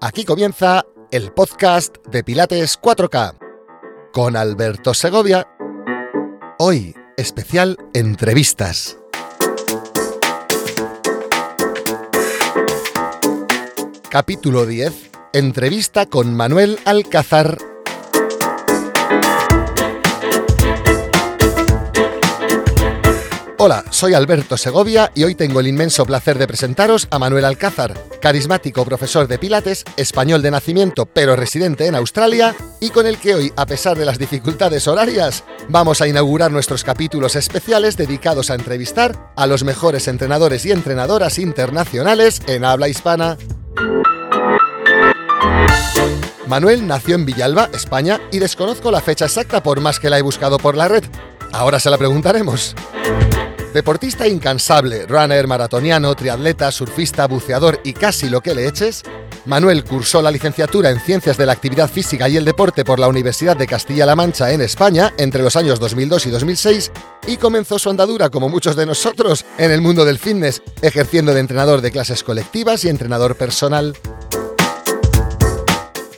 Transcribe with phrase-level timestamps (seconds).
[0.00, 3.38] Aquí comienza el podcast de Pilates 4K
[4.12, 5.48] con Alberto Segovia.
[6.58, 8.98] Hoy, especial entrevistas.
[14.10, 15.10] Capítulo 10.
[15.32, 17.71] Entrevista con Manuel Alcázar
[23.64, 27.94] Hola, soy Alberto Segovia y hoy tengo el inmenso placer de presentaros a Manuel Alcázar,
[28.20, 33.36] carismático profesor de Pilates, español de nacimiento pero residente en Australia y con el que
[33.36, 38.56] hoy, a pesar de las dificultades horarias, vamos a inaugurar nuestros capítulos especiales dedicados a
[38.56, 43.36] entrevistar a los mejores entrenadores y entrenadoras internacionales en habla hispana.
[46.48, 50.22] Manuel nació en Villalba, España, y desconozco la fecha exacta por más que la he
[50.22, 51.04] buscado por la red.
[51.52, 52.74] Ahora se la preguntaremos.
[53.72, 59.02] Deportista incansable, runner, maratoniano, triatleta, surfista, buceador y casi lo que le eches,
[59.46, 63.08] Manuel cursó la licenciatura en Ciencias de la Actividad Física y el Deporte por la
[63.08, 66.92] Universidad de Castilla-La Mancha en España entre los años 2002 y 2006
[67.26, 71.40] y comenzó su andadura, como muchos de nosotros, en el mundo del fitness, ejerciendo de
[71.40, 73.96] entrenador de clases colectivas y entrenador personal.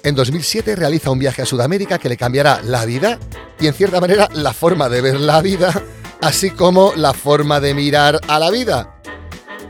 [0.03, 3.21] En 2007 realiza un viaje a Sudamérica que le cambiará la vida
[3.61, 5.73] y en cierta manera la forma de ver la vida
[6.25, 8.99] así como la forma de mirar a la vida.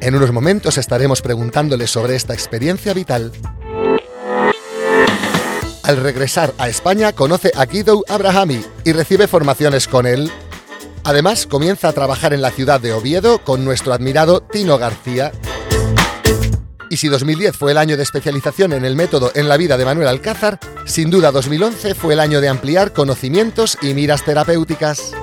[0.01, 3.33] En unos momentos estaremos preguntándole sobre esta experiencia vital.
[5.83, 10.31] Al regresar a España conoce a Guido Abrahami y recibe formaciones con él.
[11.03, 15.33] Además, comienza a trabajar en la ciudad de Oviedo con nuestro admirado Tino García.
[16.89, 19.85] Y si 2010 fue el año de especialización en el método en la vida de
[19.85, 25.15] Manuel Alcázar, sin duda 2011 fue el año de ampliar conocimientos y miras terapéuticas.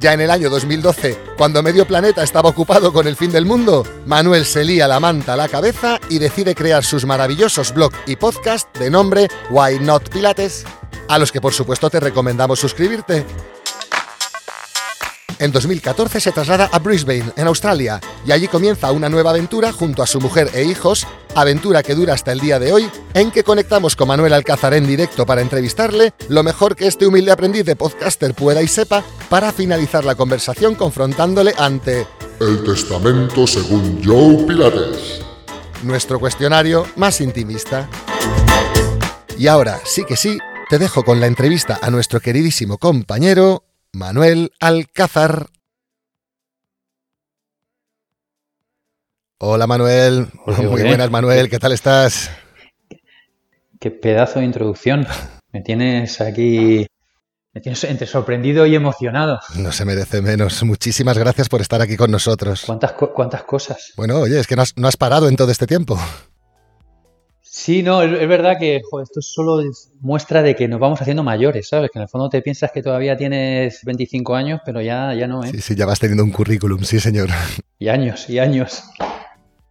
[0.00, 3.84] Ya en el año 2012, cuando medio planeta estaba ocupado con el fin del mundo,
[4.06, 8.16] Manuel se lía la manta a la cabeza y decide crear sus maravillosos blog y
[8.16, 10.64] podcast de nombre Why Not Pilates,
[11.06, 13.26] a los que por supuesto te recomendamos suscribirte.
[15.40, 20.02] En 2014 se traslada a Brisbane, en Australia, y allí comienza una nueva aventura junto
[20.02, 23.42] a su mujer e hijos, aventura que dura hasta el día de hoy, en que
[23.42, 27.74] conectamos con Manuel Alcázar en directo para entrevistarle, lo mejor que este humilde aprendiz de
[27.74, 32.06] podcaster pueda y sepa, para finalizar la conversación confrontándole ante
[32.38, 35.22] El Testamento según Joe Pilates.
[35.84, 37.88] Nuestro cuestionario más intimista.
[39.38, 40.36] Y ahora, sí que sí,
[40.68, 45.48] te dejo con la entrevista a nuestro queridísimo compañero Manuel Alcázar.
[49.38, 52.30] Hola Manuel, muy, buenas Manuel, ¿qué tal estás?
[53.80, 55.06] Qué pedazo de introducción.
[55.50, 56.86] Me tienes aquí,
[57.52, 59.40] me tienes entre sorprendido y emocionado.
[59.56, 60.62] No se merece menos.
[60.62, 62.64] Muchísimas gracias por estar aquí con nosotros.
[62.66, 63.92] ¿Cuántas, cuántas cosas?
[63.96, 65.98] Bueno, oye, es que no has, no has parado en todo este tiempo.
[67.62, 69.62] Sí, no, es, verdad que esto solo
[70.00, 71.90] muestra de que nos vamos haciendo mayores, ¿sabes?
[71.90, 75.44] Que en el fondo te piensas que todavía tienes 25 años, pero ya, ya no,
[75.44, 75.50] ¿eh?
[75.50, 77.28] Sí, sí, ya vas teniendo un currículum, sí, señor.
[77.78, 78.84] Y años, y años.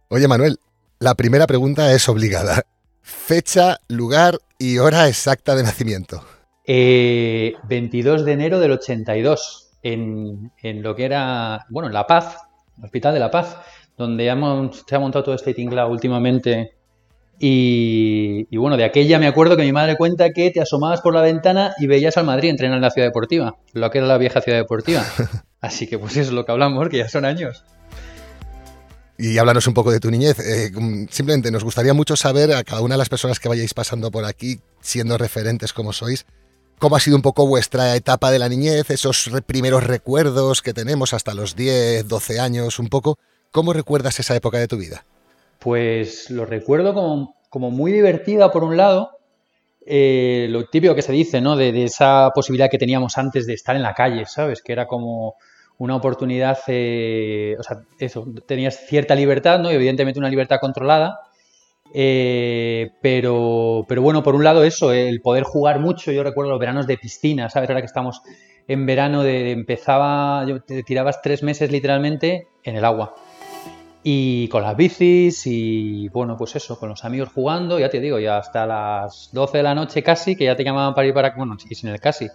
[0.06, 0.60] Oye, Manuel,
[1.00, 2.62] la primera pregunta es obligada.
[3.02, 6.22] Fecha, lugar y hora exacta de nacimiento.
[6.64, 12.36] Eh, 22 de enero del 82, en, en, lo que era, bueno, en La Paz,
[12.78, 13.56] el Hospital de La Paz,
[13.98, 16.76] donde hemos, se ha montado todo este tinglado últimamente
[17.42, 21.22] y, bueno, de aquella me acuerdo que mi madre cuenta que te asomabas por la
[21.22, 24.42] ventana y veías al Madrid entrenar en la ciudad deportiva, lo que era la vieja
[24.42, 25.06] ciudad deportiva.
[25.62, 27.64] Así que pues eso es lo que hablamos, que ya son años.
[29.16, 30.38] Y háblanos un poco de tu niñez.
[30.38, 30.70] Eh,
[31.08, 34.26] simplemente nos gustaría mucho saber a cada una de las personas que vayáis pasando por
[34.26, 36.26] aquí, siendo referentes como sois,
[36.78, 41.14] cómo ha sido un poco vuestra etapa de la niñez, esos primeros recuerdos que tenemos
[41.14, 43.18] hasta los 10, 12 años, un poco.
[43.50, 45.06] ¿Cómo recuerdas esa época de tu vida?
[45.60, 49.10] Pues lo recuerdo como, muy divertida por un lado,
[49.84, 51.54] eh, lo típico que se dice, ¿no?
[51.54, 54.62] De, esa posibilidad que teníamos antes de estar en la calle, ¿sabes?
[54.62, 55.34] Que era como
[55.76, 59.70] una oportunidad, eh, o sea, eso, tenías cierta libertad, ¿no?
[59.70, 61.20] Y evidentemente una libertad controlada,
[61.92, 66.86] eh, pero, bueno, por un lado eso, el poder jugar mucho, yo recuerdo los veranos
[66.86, 67.68] de piscina, ¿sabes?
[67.68, 68.22] Ahora que estamos
[68.66, 73.14] en verano, de, empezaba, te tirabas tres meses literalmente en el agua
[74.02, 78.18] y con las bicis y bueno, pues eso, con los amigos jugando, ya te digo,
[78.18, 81.34] ya hasta las 12 de la noche casi, que ya te llamaban para ir para,
[81.36, 82.28] bueno, sí, sin el casi,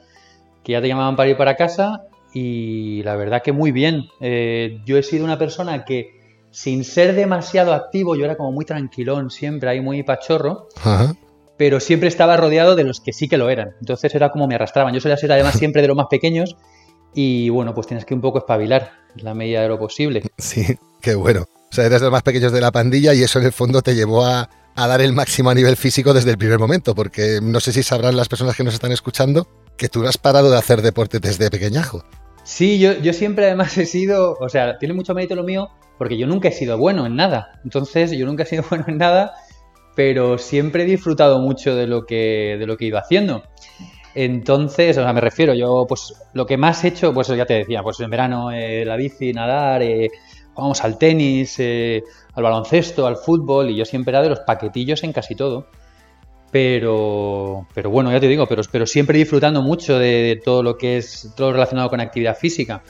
[0.63, 2.03] que ya te llamaban para ir para casa
[2.33, 4.03] y la verdad que muy bien.
[4.19, 6.15] Eh, yo he sido una persona que
[6.51, 10.67] sin ser demasiado activo, yo era como muy tranquilón siempre, ahí muy pachorro,
[11.57, 13.71] pero siempre estaba rodeado de los que sí que lo eran.
[13.79, 14.93] Entonces era como me arrastraban.
[14.93, 16.55] Yo solía ser además siempre de los más pequeños
[17.13, 20.23] y bueno, pues tienes que un poco espabilar en la medida de lo posible.
[20.37, 21.45] Sí, qué bueno.
[21.75, 24.25] Sea, de los más pequeños de la pandilla y eso en el fondo te llevó
[24.25, 27.83] a, dar el máximo a nivel físico desde el primer momento, porque no sé si
[27.83, 29.45] sabrán las personas que nos están escuchando
[29.75, 32.05] que tú no has parado de hacer deporte desde pequeñajo.
[32.45, 36.17] Sí, yo, yo siempre además he sido, o sea, tiene mucho mérito lo mío, porque
[36.17, 37.59] yo nunca he sido bueno en nada.
[37.65, 39.33] Entonces, yo nunca he sido bueno en nada,
[39.97, 43.43] pero siempre he disfrutado mucho de lo que, de lo que iba haciendo.
[44.13, 47.55] Entonces, o sea, me refiero, yo, pues, lo que más he hecho, pues ya te
[47.55, 50.09] decía, pues en verano eh, la bici, nadar, eh,
[50.55, 52.03] vamos al tenis, eh,
[52.33, 55.67] al baloncesto, al fútbol, y yo siempre era de los paquetillos en casi todo.
[56.51, 60.97] Pero, pero bueno, ya te digo, pero, pero siempre disfrutando mucho de, todo lo que
[60.97, 62.81] es todo relacionado con actividad física.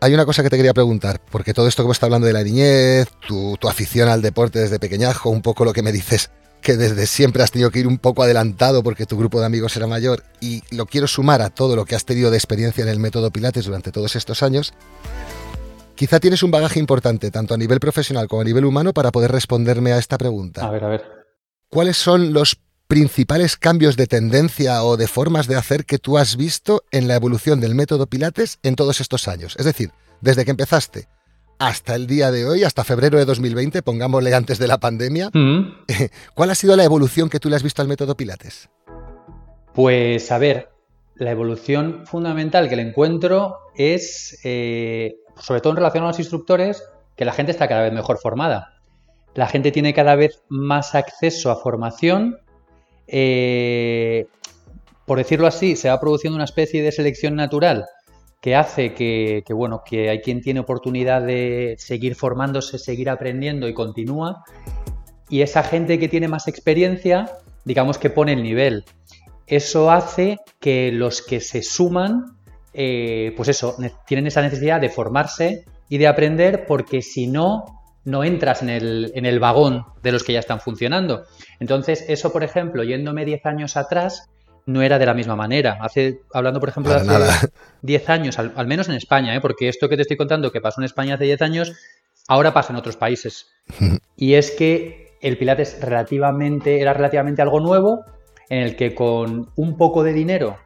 [0.00, 2.32] Hay una cosa que te quería preguntar, porque todo esto que me está hablando de
[2.32, 6.30] la niñez, tu, tu, afición al deporte desde pequeñajo, un poco lo que me dices,
[6.62, 9.76] que desde siempre has tenido que ir un poco adelantado porque tu grupo de amigos
[9.76, 12.88] era mayor, y lo quiero sumar a todo lo que has tenido de experiencia en
[12.88, 14.72] el método Pilates durante todos estos años,
[15.94, 19.30] Quizá tienes un bagaje importante, tanto a nivel profesional como a nivel humano, para poder
[19.30, 20.66] responderme a esta pregunta.
[20.66, 21.04] A ver, a ver.
[21.68, 26.36] ¿Cuáles son los principales cambios de tendencia o de formas de hacer que tú has
[26.36, 29.54] visto en la evolución del método Pilates en todos estos años?
[29.58, 31.08] Es decir, desde que empezaste
[31.66, 35.84] hasta el día de hoy, hasta febrero de 2020, pongámosle antes de la pandemia, mm.
[36.34, 38.68] ¿cuál ha sido la evolución que tú le has visto al método Pilates?
[39.72, 40.70] Pues a ver,
[41.14, 46.82] la evolución fundamental que le encuentro es eh, sobre todo en relación a los instructores,
[47.16, 48.80] que la gente está cada vez mejor formada.
[49.34, 52.38] La gente tiene cada vez más acceso a formación.
[53.06, 54.26] Eh,
[55.06, 57.86] por decirlo así, se va produciendo una especie de selección natural
[58.42, 63.72] que hace que, bueno, que hay quien tiene oportunidad de seguir formándose, seguir aprendiendo y
[63.72, 64.44] continúa.
[65.30, 68.84] Y esa gente que tiene más experiencia, digamos que pone el nivel.
[69.46, 72.36] Eso hace que los que se suman
[72.74, 77.64] eh, pues eso, tienen esa necesidad de formarse y de aprender porque si no,
[78.04, 81.24] no entras en el, en el vagón de los que ya están funcionando.
[81.60, 84.30] Entonces, eso, por ejemplo, yéndome 10 años atrás,
[84.66, 85.78] no era de la misma manera.
[85.80, 87.48] Hace, hablando, por ejemplo, de hace
[87.82, 89.40] 10 años, al, menos en España, ¿eh?
[89.40, 91.72] porque esto que te estoy contando que pasó en España hace 10 años,
[92.28, 93.48] ahora pasa en otros países.
[94.16, 98.04] y es que el Pilates relativamente, era relativamente algo nuevo,
[98.48, 100.58] en el que con un poco de dinero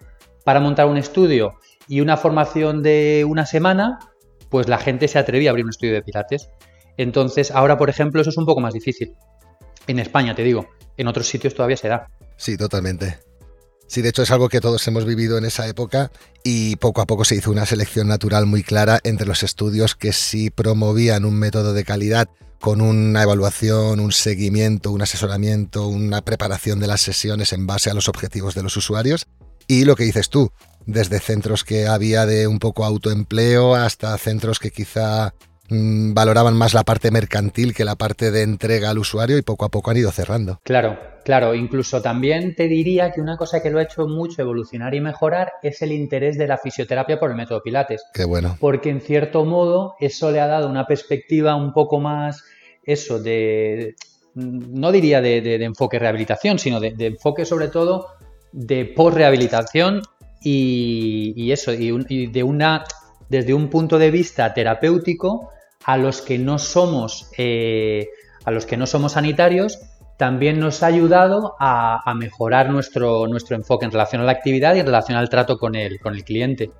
[0.44, 1.54] para montar un estudio
[1.88, 3.98] y una formación de una semana,
[4.50, 6.50] pues la gente se atrevía a abrir un estudio de pilates.
[6.96, 9.14] Entonces, ahora, por ejemplo, eso es un poco más difícil.
[9.86, 10.66] En España, te digo,
[10.96, 12.08] en otros sitios todavía se da.
[12.36, 13.18] Sí, totalmente.
[13.88, 16.10] Sí, de hecho es algo que todos hemos vivido en esa época
[16.42, 20.12] y poco a poco se hizo una selección natural muy clara entre los estudios que
[20.12, 22.28] sí promovían un método de calidad
[22.60, 27.94] con una evaluación, un seguimiento, un asesoramiento, una preparación de las sesiones en base a
[27.94, 29.26] los objetivos de los usuarios.
[29.68, 30.50] Y lo que dices tú,
[30.86, 35.34] desde centros que había de un poco autoempleo hasta centros que quizá
[35.70, 39.68] valoraban más la parte mercantil que la parte de entrega al usuario y poco a
[39.68, 40.60] poco han ido cerrando.
[40.62, 44.94] Claro, claro, incluso también te diría que una cosa que lo ha hecho mucho evolucionar
[44.94, 48.04] y mejorar es el interés de la fisioterapia por el método Pilates.
[48.12, 48.56] Qué bueno.
[48.60, 52.44] Porque en cierto modo eso le ha dado una perspectiva un poco más,
[52.84, 53.96] eso, de,
[54.34, 58.08] no diría de, enfoque rehabilitación, sino de, de enfoque sobre todo
[58.52, 60.02] de post-rehabilitación
[60.42, 62.84] y, eso, y, de una,
[63.28, 65.50] desde un punto de vista terapéutico,
[65.86, 68.08] a los que no somos, eh,
[68.44, 69.78] a los que no somos sanitarios,
[70.16, 74.80] también nos ha ayudado a, mejorar nuestro, nuestro enfoque en relación a la actividad y
[74.80, 76.70] en relación al trato con el, con el cliente.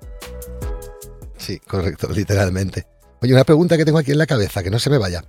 [1.37, 2.85] Sí, correcto, literalmente.
[3.21, 5.23] Oye, una pregunta que tengo aquí en la cabeza, que no se me vaya.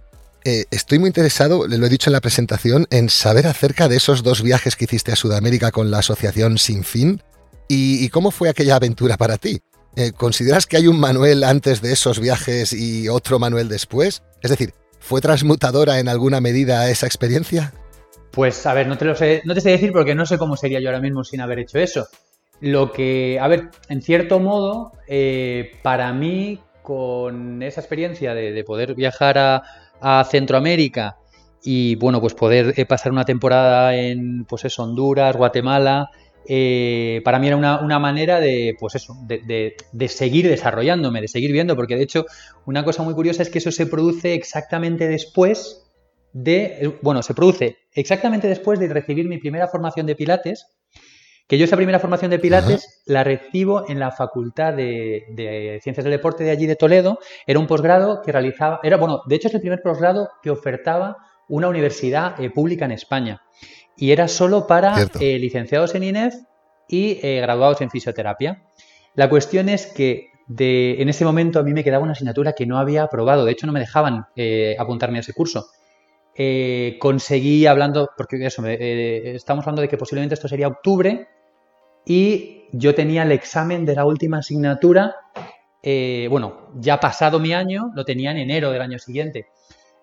[0.44, 4.22] Eh, estoy muy interesado, lo he dicho en la presentación, en saber acerca de esos
[4.22, 7.22] dos viajes que hiciste a Sudamérica con la asociación Sin Fin
[7.68, 9.60] y, cómo fue aquella aventura para ti.
[9.96, 14.22] Eh, ¿Consideras que hay un Manuel antes de esos viajes y otro Manuel después?
[14.42, 17.72] Es decir, ¿fue transmutadora en alguna medida esa experiencia?
[18.30, 20.56] Pues a ver, no te lo sé, no te sé decir porque no sé cómo
[20.56, 22.06] sería yo ahora mismo sin haber hecho eso.
[22.60, 28.94] Lo que, a ver, en cierto modo, eh, para mí, con esa experiencia de poder
[28.94, 29.62] viajar a,
[30.00, 31.16] a Centroamérica
[31.62, 36.10] y bueno, pues poder eh, pasar una temporada en pues eso, Honduras, Guatemala,
[36.48, 41.52] eh, para mí era una, manera de, pues eso, de, de, seguir desarrollándome, de seguir
[41.52, 42.24] viendo, porque de hecho
[42.64, 45.84] una cosa muy curiosa es que eso se produce exactamente después
[46.32, 50.66] de, bueno, se produce exactamente después de recibir mi primera formación de Pilates,
[51.46, 56.12] que yo esa primera formación de Pilates la recibo en la Facultad de, Ciencias del
[56.12, 57.18] Deporte de allí de Toledo.
[57.46, 61.16] Era un posgrado que realizaba, era bueno, de hecho es el primer posgrado que ofertaba
[61.48, 63.42] una universidad eh, pública en España.
[63.98, 66.34] Y era solo para eh, licenciados en INEF
[66.88, 68.62] y eh, graduados en fisioterapia.
[69.14, 72.64] La cuestión es que de, en ese momento a mí me quedaba una asignatura que
[72.64, 75.66] no había aprobado, de hecho no me dejaban eh, apuntarme a ese curso.
[77.00, 81.26] conseguí hablando, porque eso, estamos hablando de que posiblemente esto sería octubre
[82.06, 85.16] y yo tenía el examen de la última asignatura,
[86.30, 89.48] bueno, ya pasado mi año, lo tenía en enero del año siguiente.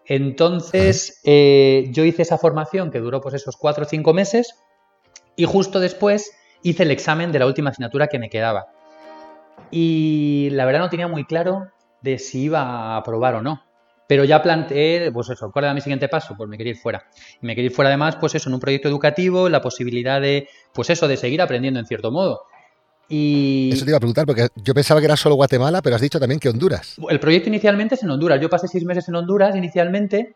[0.08, 4.56] Entonces, eh, yo hice esa formación que duró pues esos cuatro o cinco meses
[5.36, 6.32] y justo después
[6.62, 8.68] hice el examen de la última asignatura que me quedaba.
[9.72, 11.68] Y la verdad no tenía muy claro
[12.02, 13.64] de si iba a aprobar o no.
[14.08, 16.36] Pero ya planteé, pues eso, ¿cuál era mi siguiente paso?
[16.38, 17.06] Pues me quería ir fuera.
[17.42, 20.48] Y me quería ir fuera además, pues eso, en un proyecto educativo, la posibilidad de,
[20.74, 22.44] pues eso, de seguir aprendiendo en cierto modo.
[23.08, 23.70] Y...
[23.74, 26.20] Eso te iba a preguntar, porque yo pensaba que era solo Guatemala, pero has dicho
[26.20, 26.96] también que Honduras.
[27.10, 28.40] El proyecto inicialmente es en Honduras.
[28.42, 30.36] Yo pasé seis meses en Honduras inicialmente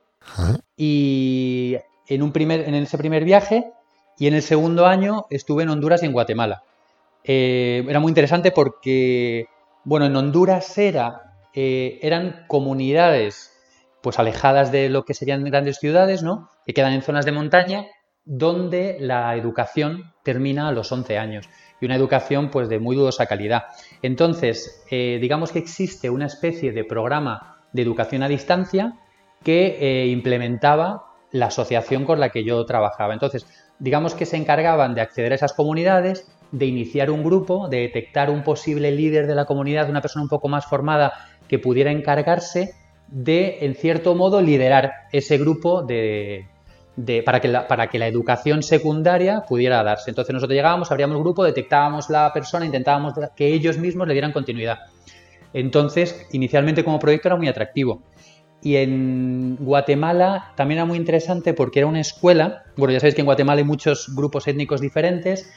[0.78, 3.72] y en, un primer, en ese primer viaje
[4.18, 6.64] y en el segundo año estuve en Honduras y en Guatemala.
[7.24, 9.48] Eh, era muy interesante porque,
[9.84, 13.54] bueno, en Honduras era, eh, eran comunidades
[14.02, 16.50] pues alejadas de lo que serían grandes ciudades, ¿no?
[16.66, 17.86] Que quedan en zonas de montaña
[18.24, 21.50] donde la educación termina a los 11 años
[21.80, 23.66] y una educación pues de muy dudosa calidad.
[24.02, 28.98] Entonces, eh, digamos que existe una especie de programa de educación a distancia
[29.44, 33.14] que eh, implementaba la asociación con la que yo trabajaba.
[33.14, 33.46] Entonces,
[33.78, 38.30] digamos que se encargaban de acceder a esas comunidades, de iniciar un grupo, de detectar
[38.30, 41.14] un posible líder de la comunidad, una persona un poco más formada
[41.48, 42.74] que pudiera encargarse
[43.08, 46.48] de, en cierto modo, liderar ese grupo de,
[47.26, 50.12] para, que la, para que la educación secundaria pudiera darse.
[50.12, 54.32] Entonces nosotros llegábamos, abríamos el grupo, detectábamos la persona, intentábamos que ellos mismos le dieran
[54.32, 54.80] continuidad.
[55.54, 58.02] Entonces, inicialmente como proyecto era muy atractivo.
[58.62, 63.22] Y en Guatemala también era muy interesante porque era una escuela, bueno, ya sabéis que
[63.22, 65.50] en Guatemala hay muchos grupos étnicos diferentes,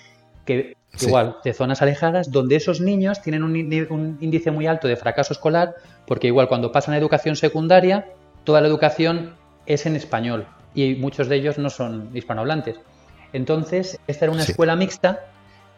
[0.44, 3.56] que igual, de zonas alejadas, donde esos niños tienen un,
[3.90, 5.74] un índice muy alto de fracaso escolar,
[6.06, 8.06] porque igual cuando pasan a educación secundaria,
[8.44, 9.34] toda la educación
[9.66, 12.80] es en español y muchos de ellos no son hispanohablantes.
[13.32, 15.26] Entonces, esta era una escuela mixta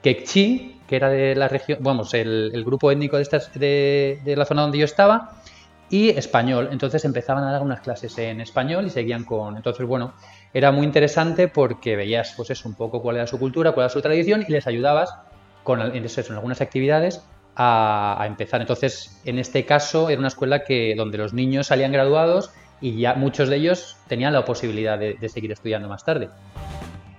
[0.02, 4.44] que Chi, que era de la región, vamos, el, grupo étnico de, estas, de, la
[4.44, 5.40] zona donde yo estaba,
[5.88, 6.68] y español.
[6.72, 9.56] Entonces empezaban a dar unas clases en español y seguían con.
[9.56, 10.14] Entonces, bueno,
[10.52, 13.92] era muy interesante porque veías, pues eso, un poco cuál era su cultura, cuál era
[13.92, 15.14] su tradición y les ayudabas
[15.62, 17.24] con en algunas actividades
[17.56, 18.60] a, a, empezar.
[18.60, 23.14] Entonces, en este caso, era una escuela que donde los niños salían graduados y ya
[23.14, 26.28] muchos de ellos tenían la posibilidad de, seguir estudiando más tarde.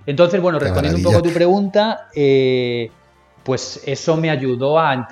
[0.06, 2.90] Entonces, bueno, respondiendo un poco a tu pregunta, eh,
[3.42, 5.08] pues eso me ayudó a,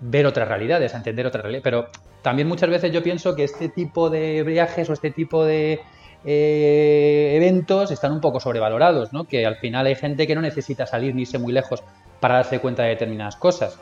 [0.00, 1.64] ver otras realidades, a entender otras realidades.
[1.64, 1.88] Pero
[2.22, 5.80] también muchas veces yo pienso que este tipo de viajes o este tipo de
[6.24, 9.24] eh, eventos están un poco sobrevalorados, ¿no?
[9.24, 11.82] Que al final hay gente que no necesita salir ni irse muy lejos
[12.20, 13.78] para darse cuenta de determinadas cosas.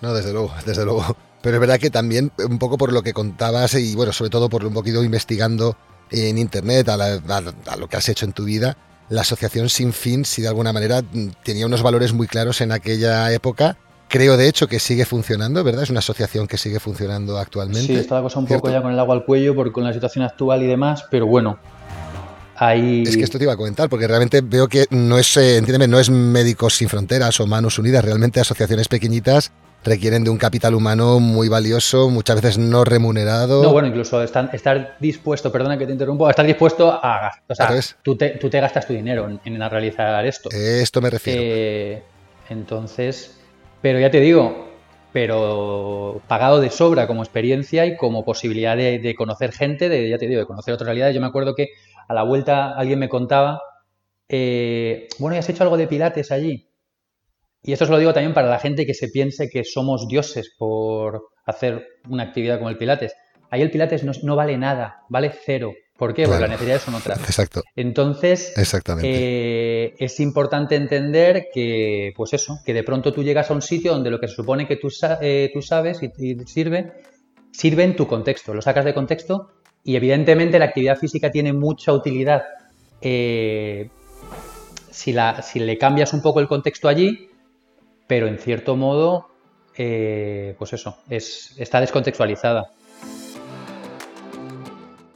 [0.00, 1.16] No, desde luego, desde luego.
[1.42, 4.48] Pero es verdad que también, un poco por lo que contabas y bueno, sobre todo
[4.48, 5.76] por un poquito investigando
[6.10, 8.76] en internet a, lo que has hecho en tu vida,
[9.08, 12.72] la asociación Sin Fin, si de alguna manera mm, tenía unos valores muy claros en
[12.72, 13.76] aquella época.
[14.08, 15.84] Creo de hecho que sigue funcionando, ¿verdad?
[15.84, 17.86] Es una asociación que sigue funcionando actualmente.
[17.86, 19.92] Sí, está la cosa un poco ya con el agua al cuello porque con la
[19.92, 21.58] situación actual y demás, pero bueno,
[22.54, 23.02] Ahí...
[23.04, 25.88] Es que esto te iba a comentar, porque realmente veo que no es, eh, entiéndeme,
[25.88, 29.50] no es Médicos Sin Fronteras o Manos Unidas, realmente asociaciones pequeñitas
[29.84, 33.62] requieren de un capital humano muy valioso, muchas veces no remunerado.
[33.62, 37.72] No, bueno, incluso estar, dispuesto, perdona que te interrumpo, estar dispuesto a gastar.
[37.72, 40.50] O sea, tú te, tú te, gastas tu dinero en, realizar esto.
[40.50, 41.42] Esto me refiero.
[41.44, 42.02] Eh,
[42.48, 43.38] entonces,
[43.80, 44.68] pero ya te digo,
[45.12, 50.26] pero pagado de sobra como experiencia y como posibilidad de, conocer gente, de, ya te
[50.26, 51.14] digo, de conocer otras realidades.
[51.14, 51.68] Yo me acuerdo que
[52.08, 53.60] a la vuelta alguien me contaba,
[54.28, 56.68] eh, bueno, ¿y has hecho algo de pilates allí?
[57.64, 60.52] Y esto os lo digo también para la gente que se piense que somos dioses
[60.58, 63.14] por hacer una actividad como el Pilates.
[63.50, 65.72] Ahí el Pilates no, vale nada, vale cero.
[65.96, 66.24] ¿Por qué?
[66.24, 67.20] Porque las necesidades son otras.
[67.20, 67.62] Exacto.
[67.76, 68.52] Entonces,
[69.02, 73.92] eh, es importante entender que, pues eso, que de pronto tú llegas a un sitio
[73.92, 74.88] donde lo que se supone que tú,
[75.20, 76.94] eh, tú sabes y, sirve,
[77.52, 78.54] sirve en tu contexto.
[78.54, 79.50] Lo sacas de contexto
[79.84, 82.42] y evidentemente la actividad física tiene mucha utilidad.
[83.00, 83.90] Eh,
[84.90, 87.28] si, la, si le cambias un poco el contexto allí,
[88.06, 89.28] pero en cierto modo,
[89.76, 92.70] eh, pues eso, es, está descontextualizada.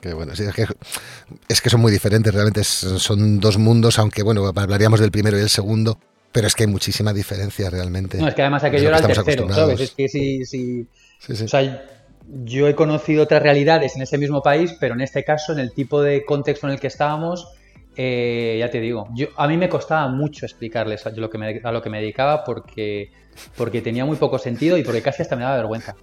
[0.01, 0.67] Que bueno, es, que,
[1.49, 5.41] es que son muy diferentes, realmente son dos mundos, aunque bueno, hablaríamos del primero y
[5.43, 5.99] el segundo,
[6.33, 8.19] pero es que hay muchísima diferencia realmente.
[8.19, 9.81] No, es que además aquello era el tercero, ¿sabes?
[9.81, 10.87] Es que si, si,
[11.29, 11.85] O sea,
[12.45, 15.73] yo he conocido otras realidades en ese mismo país, pero en este caso, en el
[15.73, 17.49] tipo de contexto en el que estábamos,
[17.97, 21.61] eh, ya te digo, yo, a mí me costaba mucho explicarles a lo que me,
[21.65, 23.11] a lo que me dedicaba porque,
[23.57, 25.95] porque tenía muy poco sentido y porque casi hasta me daba vergüenza.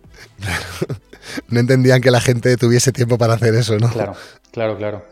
[1.50, 3.90] no entendían que la gente tuviese tiempo para hacer eso, ¿no?
[3.90, 4.16] Claro,
[4.52, 5.06] claro, claro.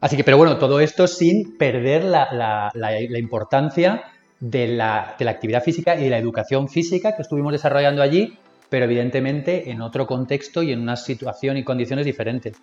[0.00, 2.72] Así que, pero bueno, todo esto sin perder la,
[3.18, 4.04] importancia
[4.40, 8.38] de la, de la actividad física y de la educación física que estuvimos desarrollando allí,
[8.70, 12.56] pero evidentemente en otro contexto y en una situación y condiciones diferentes.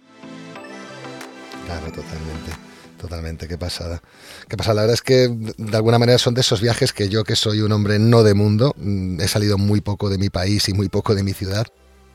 [1.68, 2.67] Claro, totalmente.
[2.98, 4.02] Totalmente, qué pasada.
[4.48, 4.76] Qué pasada.
[4.76, 7.62] La verdad es que de alguna manera son de esos viajes que yo, que soy
[7.62, 10.90] un hombre no de mundo, mm, he salido muy poco de mi país y muy
[10.90, 11.68] poco de mi ciudad,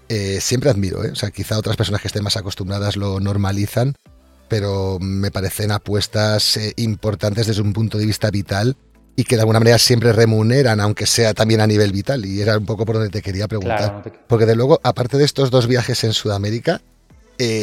[0.09, 1.05] eh, siempre admiro.
[1.05, 1.11] ¿eh?
[1.13, 3.95] O sea, quizá otras personas que estén más acostumbradas lo normalizan,
[4.49, 8.77] pero me parecen apuestas eh, importantes desde un punto de vista vital
[9.15, 12.27] y que de alguna manera siempre remuneran, aunque sea también a nivel vital.
[12.27, 14.03] Y era un poco por donde te quería preguntar.
[14.27, 16.81] Porque de luego, aparte de estos dos viajes en Sudamérica,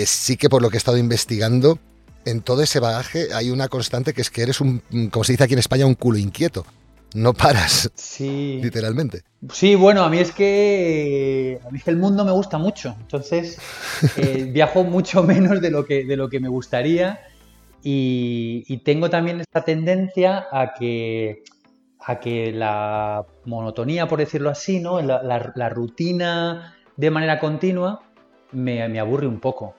[0.05, 1.79] sí que por lo que he estado investigando,
[2.25, 5.43] en todo ese bagaje hay una constante que es que eres un, como se dice
[5.43, 6.65] aquí en España, un culo inquieto.
[7.13, 7.89] No paras.
[7.95, 8.59] Sí.
[8.63, 9.23] Literalmente.
[9.51, 12.95] Sí, bueno, a mí es que a mí el mundo me gusta mucho.
[12.99, 13.57] Entonces,
[14.17, 17.21] eh, viajo mucho menos de lo que, de lo que me gustaría.
[17.81, 21.43] Y, tengo también esta tendencia a que,
[22.01, 25.01] a que la monotonía, por decirlo así, ¿no?
[25.01, 28.01] la, rutina de manera continua,
[28.51, 29.75] me, me aburre un poco.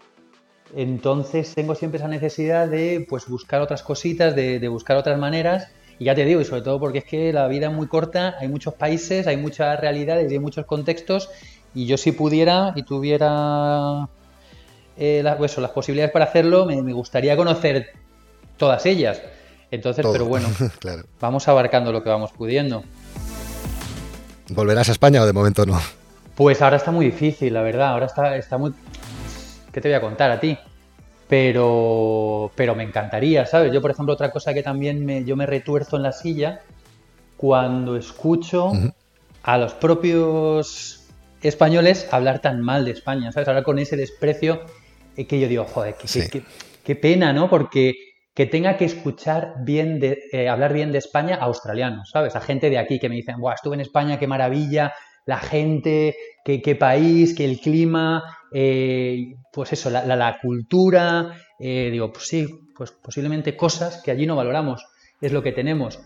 [0.74, 5.68] Entonces tengo siempre esa necesidad de pues, buscar otras cositas, de, buscar otras maneras.
[5.98, 8.36] Y ya te digo, y sobre todo porque es que la vida es muy corta,
[8.38, 11.28] hay muchos países, hay muchas realidades y hay muchos contextos.
[11.74, 14.08] Y yo si pudiera y tuviera
[14.96, 17.92] eh, pues las posibilidades para hacerlo, me, gustaría conocer
[18.56, 19.20] todas ellas.
[19.70, 20.48] Entonces, pero bueno,
[21.20, 22.82] vamos abarcando lo que vamos pudiendo.
[24.48, 25.78] ¿Volverás a España o de momento no?
[26.34, 27.88] Pues ahora está muy difícil, la verdad.
[27.88, 28.72] Ahora está, está muy,
[29.72, 30.56] ¿qué te voy a contar a ti?
[31.28, 33.72] Pero, pero me encantaría, ¿sabes?
[33.72, 36.60] Yo, por ejemplo, otra cosa que también me, yo me retuerzo en la silla
[37.36, 38.72] cuando escucho
[39.42, 41.08] a los propios
[41.40, 43.48] españoles hablar tan mal de España, ¿sabes?
[43.48, 44.60] Hablar con ese desprecio
[45.16, 45.94] eh, que yo digo, joder,
[46.84, 47.48] qué, pena, ¿no?
[47.48, 47.94] Porque
[48.34, 52.36] que tenga que escuchar bien, de, eh, hablar bien de España a australianos, ¿sabes?
[52.36, 54.92] A gente de aquí que me dicen, Buah, estuve en España, qué maravilla,
[55.26, 62.12] la gente, qué, qué país, qué el clima, eh, pues eso, la, cultura, eh, digo,
[62.12, 64.84] pues sí, pues posiblemente cosas que allí no valoramos,
[65.20, 66.00] es lo que tenemos.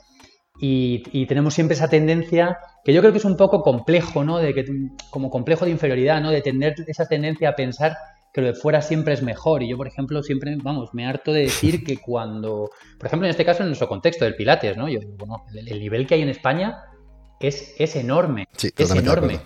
[0.61, 4.39] Y, tenemos siempre esa tendencia, que yo creo que es un poco complejo, ¿no?
[4.39, 4.65] De que,
[5.11, 6.31] como complejo de inferioridad, ¿no?
[6.31, 7.97] De tener esa tendencia a pensar
[8.33, 9.63] que lo de fuera siempre es mejor.
[9.63, 13.31] Y yo, por ejemplo, siempre, vamos, me harto de decir que cuando, por ejemplo, en
[13.31, 14.89] este caso, en nuestro contexto del Pilates, ¿no?
[14.89, 16.83] Yo digo, bueno, el, nivel que hay en España
[17.41, 19.41] es, es enorme, es enorme.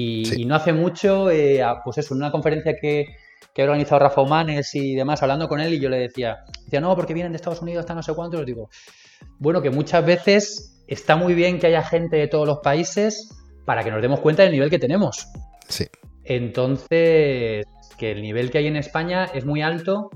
[0.00, 3.16] Y, no hace mucho, eh, pues eso, en una conferencia que,
[3.52, 6.80] que ha organizado Rafa Humanes y demás, hablando con él, y yo le decía, decía,
[6.80, 8.68] no, porque vienen de Estados Unidos, hasta no sé cuánto, y les digo,
[9.38, 13.30] bueno, que muchas veces está muy bien que haya gente de todos los países
[13.64, 15.28] para que nos demos cuenta del nivel que tenemos.
[15.68, 15.86] Sí.
[16.24, 17.66] Entonces,
[17.98, 20.10] que el nivel que hay en España es muy alto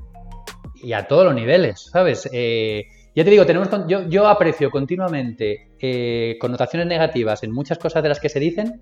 [0.74, 2.28] y a todos los niveles, ¿sabes?
[2.32, 8.02] Eh, ya te digo, tenemos, yo, yo aprecio continuamente eh, connotaciones negativas en muchas cosas
[8.02, 8.80] de las que se dicen,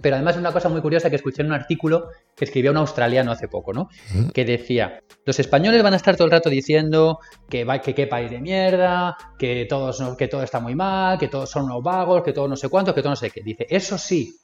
[0.00, 3.32] pero además una cosa muy curiosa que escuché en un artículo que escribía un australiano
[3.32, 3.88] hace poco, ¿no?
[4.32, 8.06] Que decía, los españoles van a estar todo el rato diciendo que, va, que qué
[8.06, 12.22] país de mierda, que, todos, que todo está muy mal, que todos son unos vagos,
[12.22, 13.42] que todos no sé cuántos, que todo no sé qué.
[13.42, 14.36] Dice, eso sí,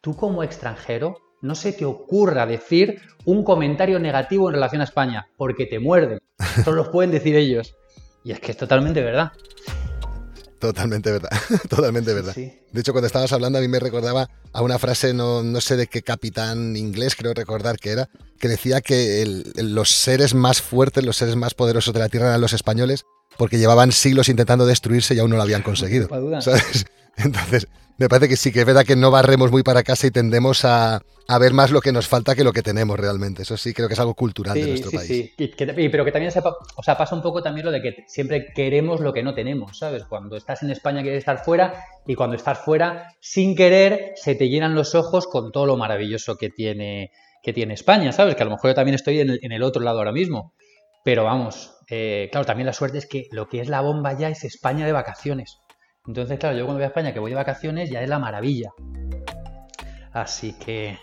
[0.00, 5.28] tú como extranjero no se te ocurra decir un comentario negativo en relación a España,
[5.36, 6.18] porque te muerden.
[6.64, 7.76] Solo los pueden decir ellos.
[8.24, 9.32] Y es que es totalmente verdad.
[10.64, 11.28] Totalmente verdad,
[11.68, 12.34] totalmente verdad.
[12.34, 15.76] De hecho, cuando estabas hablando a mí me recordaba a una frase, no, no sé
[15.76, 18.08] de qué capitán inglés creo recordar que era,
[18.40, 22.40] que decía que los seres más fuertes, los seres más poderosos de la Tierra eran
[22.40, 23.04] los españoles
[23.36, 26.08] porque llevaban siglos intentando destruirse y aún no lo habían conseguido.
[26.40, 26.86] ¿sabes?
[27.16, 30.10] Entonces, me parece que sí, que es verdad que no barremos muy para casa y
[30.10, 31.00] tendemos a,
[31.38, 33.42] ver más lo que nos falta que lo que tenemos realmente.
[33.42, 35.06] Eso sí, creo que es algo cultural de nuestro país.
[35.06, 38.04] Sí, y pero que también se, o sea, pasa un poco también lo de que
[38.08, 40.04] siempre queremos lo que no tenemos, ¿sabes?
[40.04, 44.48] Cuando estás en España quieres estar fuera y cuando estás fuera, sin querer, se te
[44.48, 47.12] llenan los ojos con todo lo maravilloso que tiene,
[47.44, 48.34] que tiene España, ¿sabes?
[48.34, 50.52] Que a lo mejor yo también estoy en el, otro lado ahora mismo.
[51.04, 54.30] Pero vamos, eh, claro, también la suerte es que lo que es la bomba ya
[54.30, 55.58] es España de vacaciones.
[56.06, 58.72] Entonces, claro, yo cuando voy a España, que voy de vacaciones, ya es la maravilla.
[60.12, 60.98] Así que...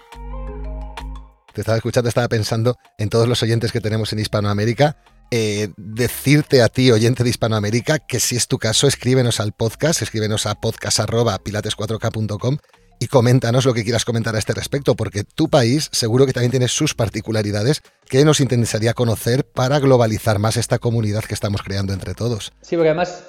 [1.54, 4.98] Te estaba escuchando, estaba pensando en todos los oyentes que tenemos en Hispanoamérica.
[5.32, 10.02] Eh, decirte a ti, oyente de Hispanoamérica, que si es tu caso, escríbenos al podcast,
[10.02, 12.58] escríbenos a podcast.pilates4k.com
[13.00, 16.52] y coméntanos lo que quieras comentar a este respecto, porque tu país seguro que también
[16.52, 21.94] tiene sus particularidades que nos interesaría conocer para globalizar más esta comunidad que estamos creando
[21.94, 22.54] entre todos.
[22.62, 23.24] Sí, porque además,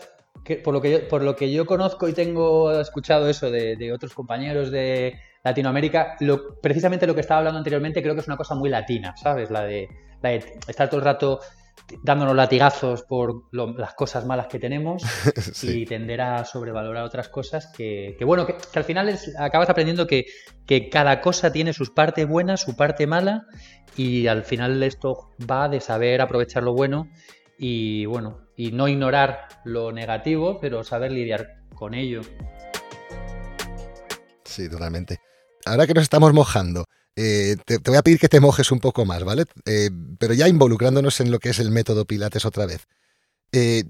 [0.64, 4.14] por, lo que yo, por lo que yo conozco y tengo escuchado eso de, otros
[4.14, 8.54] compañeros de Latinoamérica, lo, precisamente lo que estaba hablando anteriormente creo que es una cosa
[8.54, 9.50] muy latina, ¿sabes?
[9.50, 9.88] La de,
[10.22, 11.40] la de estar todo el rato
[12.02, 15.02] dándonos latigazos por las cosas malas que tenemos
[15.62, 20.26] y tender a sobrevalorar otras cosas que, bueno, que, al final acabas aprendiendo que,
[20.66, 23.46] que, cada cosa tiene sus partes buenas, su parte mala
[23.96, 27.08] y al final esto va de saber aprovechar lo bueno
[27.58, 32.22] y bueno, y no ignorar lo negativo, pero saber lidiar con ello.
[34.44, 35.18] Sí, totalmente.
[35.64, 36.86] Ahora que nos estamos mojando,
[37.16, 39.44] eh, te, voy a pedir que te mojes un poco más, ¿vale?
[39.66, 42.86] Eh, pero ya involucrándonos en lo que es el método Pilates otra vez.
[43.52, 43.84] Eh,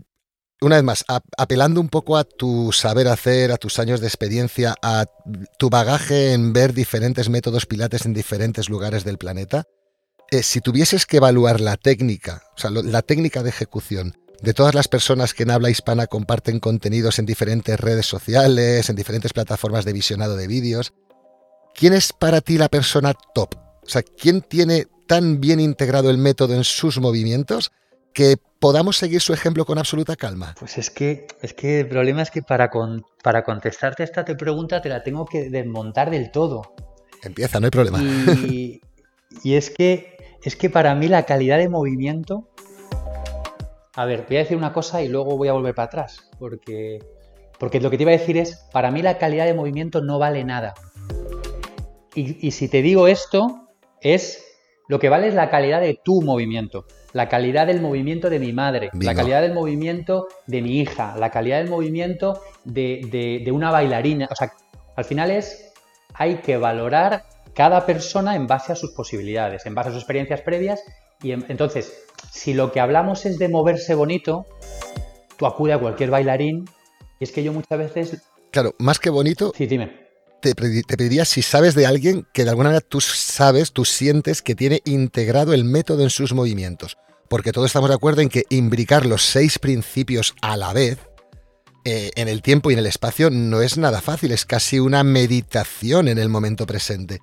[0.60, 1.04] una vez más,
[1.36, 5.06] apelando un poco a tu saber hacer, a tus años de experiencia, a
[5.58, 9.64] tu bagaje en ver diferentes métodos Pilates en diferentes lugares del planeta,
[10.40, 14.88] si tuvieses que evaluar la técnica, o sea, la técnica de ejecución de todas las
[14.88, 19.92] personas que en habla hispana comparten contenidos en diferentes redes sociales, en diferentes plataformas de
[19.92, 20.92] visionado de vídeos,
[21.74, 23.54] ¿quién es para ti la persona top?
[23.82, 27.70] O sea, ¿quién tiene tan bien integrado el método en sus movimientos
[28.12, 30.54] que podamos seguir su ejemplo con absoluta calma?
[30.58, 32.70] Pues es que, es que el problema es que para,
[33.22, 36.74] para contestarte esta pregunta te la tengo que desmontar del todo.
[37.22, 38.02] Empieza, no hay problema.
[38.02, 38.80] Y,
[39.44, 40.11] y es, que,
[40.42, 42.48] es que para mí la calidad de movimiento...
[43.94, 46.98] A ver, voy a decir una cosa y luego voy a volver para atrás, porque,
[47.58, 50.18] porque lo que te iba a decir es, para mí la calidad de movimiento no
[50.18, 50.74] vale nada.
[52.14, 53.68] Y, si te digo esto,
[54.00, 54.44] es
[54.88, 58.52] lo que vale es la calidad de tu movimiento, la calidad del movimiento de mi
[58.52, 64.28] madre, la calidad del movimiento de mi hija, la calidad del movimiento de, una bailarina.
[64.30, 64.52] O sea,
[64.96, 65.72] al final es,
[66.12, 70.40] hay que valorar cada persona en base a sus posibilidades, en base a sus experiencias
[70.40, 70.82] previas.
[71.22, 74.46] Y entonces, si lo que hablamos es de moverse bonito,
[75.36, 76.68] tú acude a cualquier bailarín.
[77.20, 78.22] Y es que yo muchas veces...
[78.50, 79.52] Claro, más que bonito.
[79.56, 80.02] Sí, dime
[80.42, 84.54] te, pediría si sabes de alguien que de alguna manera tú sabes, tú sientes que
[84.54, 86.98] tiene integrado el método en sus movimientos.
[87.28, 90.98] Porque todos estamos de acuerdo en que imbricar los seis principios a la vez
[91.84, 95.02] eh, en el tiempo y en el espacio no es nada fácil, es casi una
[95.02, 97.20] meditación en el momento presente.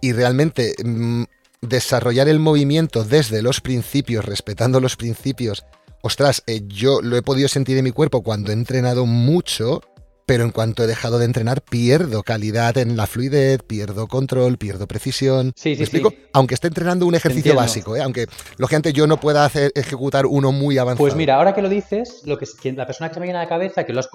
[0.00, 1.24] Y realmente mm,
[1.60, 5.64] desarrollar el movimiento desde los principios, respetando los principios,
[6.02, 9.82] ostras, eh, yo lo he podido sentir en mi cuerpo cuando he entrenado mucho
[10.30, 14.86] pero en cuanto he dejado de entrenar pierdo calidad en la fluidez, pierdo control, pierdo
[14.86, 15.52] precisión.
[15.56, 16.14] Sí, sí, explico?
[16.32, 18.00] Aunque esté entrenando un ejercicio básico, ¿eh?
[18.00, 21.02] aunque lógicamente yo no pueda hacer, ejecutar uno muy avanzado.
[21.04, 23.42] Pues mira, ahora que lo dices, lo que, la persona que se me viene a
[23.42, 24.08] la cabeza, que lo has,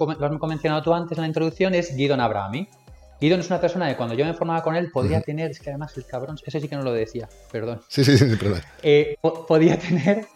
[0.48, 2.66] mencionado tú antes en la introducción, es Guidon Abrahami.
[3.20, 5.70] Guidon es una persona que cuando yo me formaba con él podía tener, es que
[5.70, 7.80] además el cabrón, ese sí que no lo decía, perdón.
[7.88, 8.60] Sí, sí, sí, perdón.
[8.82, 10.26] Eh, podía tener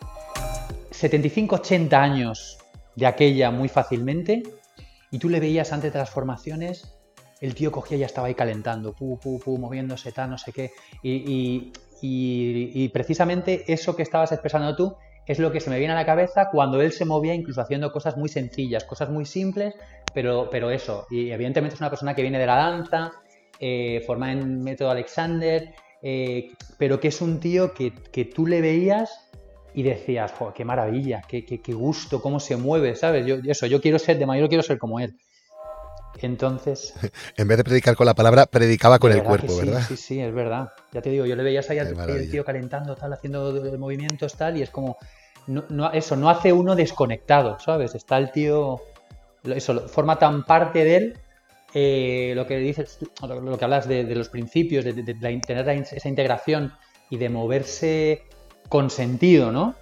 [0.91, 2.59] 75-80 años
[2.97, 4.43] de aquella muy fácilmente
[5.11, 6.95] y tú le veías antes de las formaciones,
[7.41, 10.53] el tío cogía y ya estaba ahí calentando, pu, pu, pu, moviéndose, tal, no sé
[10.53, 10.73] qué.
[11.03, 15.97] Y, y, precisamente eso que estabas expresando tú es lo que se me viene a
[15.97, 19.75] la cabeza cuando él se movía, incluso haciendo cosas muy sencillas, cosas muy simples,
[20.15, 21.07] pero, pero eso.
[21.11, 23.13] Y evidentemente es una persona que viene de la danza,
[23.59, 28.61] eh, formada en método Alexander, eh, pero que es un tío que, que tú le
[28.61, 29.31] veías
[29.75, 33.27] y decías, qué maravilla, qué, qué, gusto, cómo se mueve, ¿sabes?
[33.27, 35.17] Yo, eso, yo quiero ser de mayor, quiero ser como él.
[36.21, 36.95] Entonces.
[37.37, 39.83] en vez de predicar con la palabra, predicaba con el cuerpo, ¿verdad?
[39.87, 40.73] Sí, sí, es verdad.
[40.93, 44.63] Ya te digo, yo le veía ahí al tío calentando, tal, haciendo movimientos, tal, y
[44.63, 44.99] es como.
[45.47, 47.95] No, eso, no hace uno desconectado, ¿sabes?
[47.95, 48.81] Está el tío.
[49.45, 51.19] Eso, forma tan parte de él.
[51.73, 56.73] Eh, lo que dices, lo, que hablas de, los principios, de, de tener esa integración
[57.11, 58.23] y de moverse
[58.69, 59.75] con sentido, ¿no?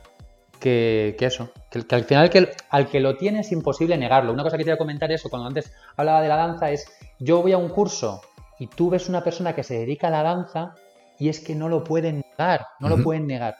[0.58, 4.32] Que, eso, que, al final que, al que lo tiene es imposible negarlo.
[4.32, 6.90] Una cosa que te voy a comentar eso, cuando antes hablaba de la danza, es
[7.20, 8.22] yo voy a un curso
[8.58, 10.74] y tú ves una persona que se dedica a la danza
[11.18, 13.56] y es que no lo pueden negar, no lo pueden negar.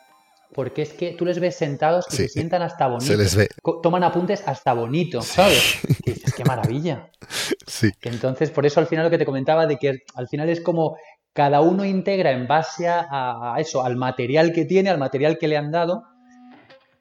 [0.55, 3.07] Porque es que tú les ves sentados y se sientan hasta bonitos.
[3.07, 3.49] Se les ve.
[3.83, 5.79] Toman apuntes hasta bonitos, ¿sabes?
[6.05, 7.11] Y dices, qué maravilla.
[7.67, 7.91] Sí.
[8.01, 10.97] Entonces, por eso al final lo que te comentaba de que al final es como
[11.39, 15.57] cada uno integra en base a, eso, al material que tiene, al material que le
[15.57, 16.03] han dado,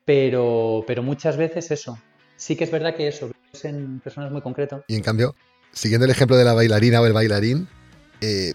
[0.05, 1.97] pero, pero muchas veces eso.
[2.35, 4.83] Sí que es verdad que eso, es en personas muy concretas.
[4.87, 5.33] Y en cambio,
[5.71, 7.67] siguiendo el ejemplo de la bailarina o el bailarín,
[8.21, 8.53] eh,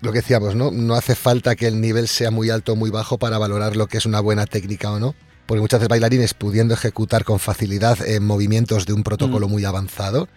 [0.00, 0.70] lo que decíamos, ¿no?
[0.70, 3.86] No hace falta que el nivel sea muy alto o muy bajo para valorar lo
[3.86, 5.14] que es una buena técnica o no.
[5.46, 9.50] Porque muchas veces bailarines pudiendo ejecutar con facilidad en movimientos de un protocolo mm.
[9.50, 10.28] muy avanzado,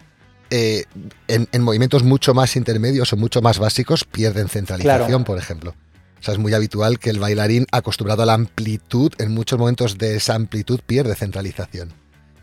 [0.50, 0.84] eh,
[1.28, 5.74] en, movimientos mucho más intermedios o mucho más básicos pierden centralización, por ejemplo.
[6.20, 9.98] O sea, es muy habitual que el bailarín acostumbrado a la amplitud, en muchos momentos
[9.98, 11.92] de esa amplitud pierde centralización.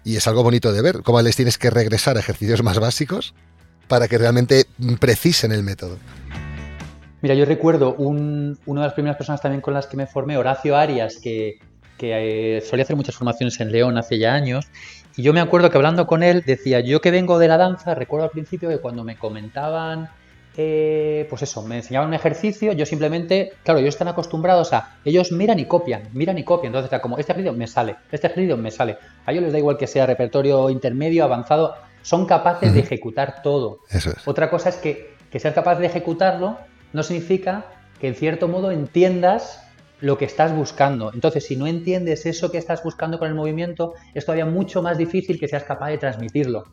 [0.03, 3.33] Y es algo bonito de ver, cómo les tienes que regresar a ejercicios más básicos
[3.87, 4.65] para que realmente
[4.99, 5.97] precisen el método.
[7.21, 10.75] Mira, yo recuerdo una de las primeras personas también con las que me formé, Horacio
[10.75, 11.59] Arias, que,
[11.99, 14.67] eh, solía hacer muchas formaciones en León hace ya años,
[15.15, 17.93] y yo me acuerdo que hablando con él decía, yo que vengo de la danza,
[17.93, 20.09] recuerdo al principio que cuando me comentaban,
[20.57, 25.31] eh, pues eso, me enseñaban un ejercicio, yo simplemente, claro, ellos están acostumbrados a, ellos
[25.31, 28.57] miran y copian, miran y copian, entonces era como, este ejercicio me sale, este ejercicio
[28.57, 28.97] me sale.
[29.27, 33.81] A ellos les da igual que sea repertorio intermedio, avanzado, son capaces de ejecutar todo.
[33.89, 34.27] Eso es.
[34.27, 36.57] Otra cosa es que, que seas capaz de ejecutarlo
[36.93, 37.65] no significa
[37.99, 39.63] que en cierto modo entiendas
[40.01, 41.11] lo que estás buscando.
[41.13, 44.97] Entonces, si no entiendes eso que estás buscando con el movimiento, es todavía mucho más
[44.97, 46.65] difícil que seas capaz de transmitirlo.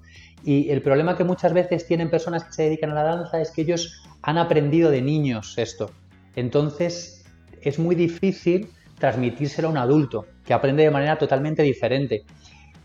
[0.43, 3.51] Y el problema que muchas veces tienen personas que se dedican a la danza es
[3.51, 5.91] que ellos han aprendido de niños esto.
[6.37, 7.27] Entonces,
[7.61, 12.25] es muy difícil transmitírselo a un adulto que aprende de manera totalmente diferente.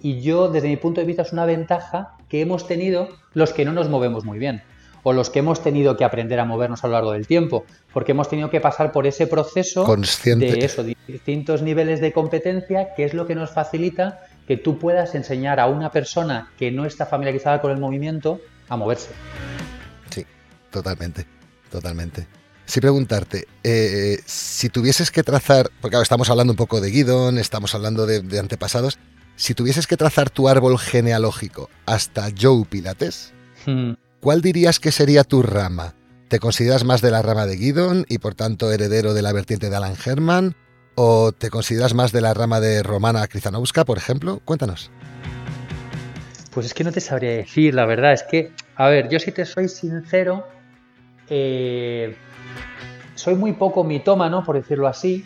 [0.02, 3.64] Y yo, desde mi punto de vista, es una ventaja que hemos tenido los que
[3.64, 4.62] no nos movemos muy bien
[5.04, 8.14] o los que hemos tenido que aprender a movernos a lo largo del tiempo, porque
[8.14, 9.86] hemos tenido que pasar por ese proceso
[10.26, 15.16] de eso, distintos niveles de competencia, que es lo que nos facilita que tú puedas
[15.16, 19.10] enseñar a una persona que no está familiarizada con el movimiento a moverse.
[20.10, 20.26] Sí,
[20.72, 21.26] totalmente,
[21.70, 22.28] totalmente.
[22.66, 27.38] Si preguntarte, eh, si tuvieses que trazar, porque ahora estamos hablando un poco de Guidon,
[27.38, 29.00] estamos hablando de, antepasados,
[29.36, 33.34] si tuvieses que trazar tu árbol genealógico hasta Joe Pilates,
[33.66, 33.94] hmm.
[34.24, 35.96] ¿Cuál dirías que sería tu rama?
[36.30, 39.70] ¿Te consideras más de la rama de Guidon y por tanto heredero de la vertiente
[39.70, 40.56] de Alan Herman?
[40.96, 44.40] ¿O te consideras más de la rama de Romana Krizanowska, por ejemplo?
[44.46, 44.92] Cuéntanos.
[46.54, 48.14] Pues es que no te sabría decir, la verdad.
[48.14, 50.48] Es que, a ver, yo si te soy sincero,
[51.30, 52.16] eh,
[53.16, 55.26] soy muy poco mitómano, por decirlo así,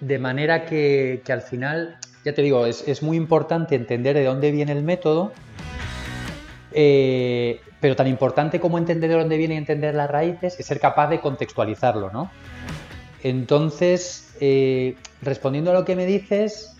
[0.00, 4.72] de manera que, al final, ya te digo, es, muy importante entender de dónde viene
[4.72, 5.32] el método
[6.72, 10.80] eh, pero tan importante como entender de dónde viene y entender las raíces es ser
[10.80, 12.32] capaz de contextualizarlo, ¿no?
[13.22, 16.74] Entonces, eh, respondiendo a lo que me dices,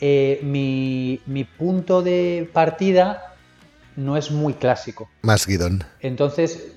[0.00, 3.34] eh, mi, punto de partida
[3.96, 5.10] no es muy clásico.
[5.22, 5.82] Más guidón.
[5.98, 6.76] Entonces,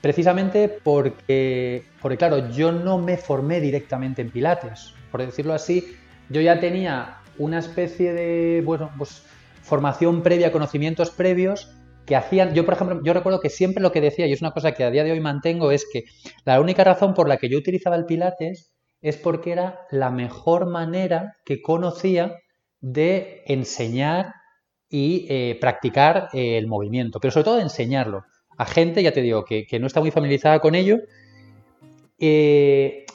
[0.00, 5.94] precisamente porque, porque, claro, yo no me formé directamente en Pilates, por decirlo así,
[6.30, 9.24] yo ya tenía una especie de, bueno, pues
[9.62, 11.68] formación previa, conocimientos previos,
[12.10, 14.50] que hacían, yo por ejemplo, yo recuerdo que siempre lo que decía, y es una
[14.50, 16.06] cosa que a día de hoy mantengo, es que
[16.44, 20.66] la única razón por la que yo utilizaba el Pilates es porque era la mejor
[20.66, 22.34] manera que conocía
[22.80, 24.34] de enseñar
[24.88, 28.24] y eh, practicar el movimiento, pero sobre todo de enseñarlo
[28.58, 30.98] a gente, ya te digo, que, no está muy familiarizada con ello.
[32.18, 33.06] Eh,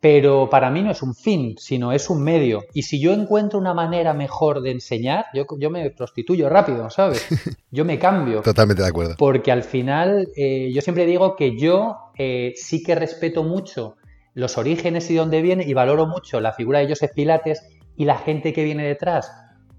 [0.00, 2.64] pero para mí no es un fin, sino es un medio.
[2.72, 7.26] Y si yo encuentro una manera mejor de enseñar, yo, yo me prostituyo rápido, ¿sabes?
[7.70, 8.42] Yo me cambio.
[8.42, 9.14] Totalmente de acuerdo.
[9.16, 13.94] Porque al final eh, yo siempre digo que yo eh, sí que respeto mucho
[14.34, 17.62] los orígenes y dónde viene y valoro mucho la figura de Joseph Pilates
[17.96, 19.30] y la gente que viene detrás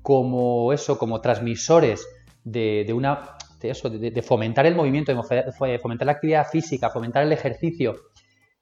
[0.01, 2.07] como eso, como transmisores
[2.45, 3.35] de, una...
[3.59, 7.97] De eso, de fomentar el movimiento, de fomentar la actividad física, fomentar el ejercicio,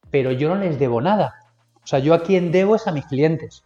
[0.09, 1.35] pero yo no les debo nada.
[1.89, 3.63] Sea, yo a quien debo es a mis clientes.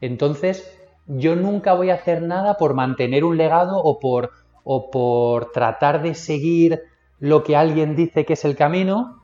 [0.00, 0.74] Entonces,
[1.06, 4.30] yo nunca voy a hacer nada por mantener un legado o por,
[4.64, 6.80] o por tratar de seguir
[7.20, 9.20] lo que alguien dice que es el camino,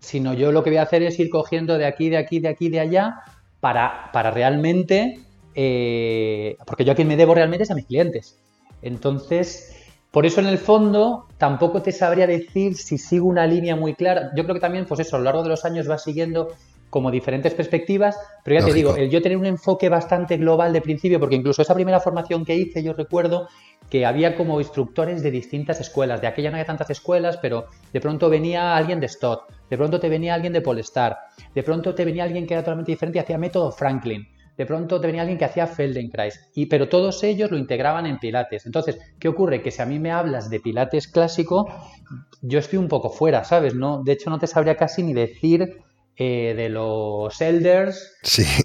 [0.00, 2.48] sino yo lo que voy a hacer es ir cogiendo de aquí, de aquí, de
[2.48, 3.22] aquí, de allá,
[3.58, 5.20] para, para realmente,
[5.54, 8.38] eh, porque yo a quien me debo realmente es a mis clientes.
[8.82, 9.74] Entonces,
[10.10, 14.30] por eso en el fondo tampoco te sabría decir si sigo una línea muy clara.
[14.36, 16.48] Yo creo que también, pues eso, a lo largo de los años va siguiendo
[16.90, 20.80] como diferentes perspectivas, pero ya te digo, el yo tener un enfoque bastante global de
[20.80, 23.48] principio, porque incluso esa primera formación que hice, yo recuerdo
[23.90, 28.00] que había como instructores de distintas escuelas, de aquella no había tantas escuelas, pero de
[28.00, 31.18] pronto venía alguien de Stott, de pronto te venía alguien de Polestar,
[31.54, 35.00] de pronto te venía alguien que era totalmente diferente y hacía método Franklin, de pronto
[35.00, 38.66] te venía alguien que hacía Feldenkrais, y, pero todos ellos lo integraban en Pilates.
[38.66, 39.62] Entonces, ¿qué ocurre?
[39.62, 41.68] Que si a mí me hablas de Pilates clásico,
[42.42, 43.74] yo estoy un poco fuera, ¿sabes?
[43.74, 45.76] No, de hecho, no te sabría casi ni decir
[46.18, 48.16] eh, de los elders,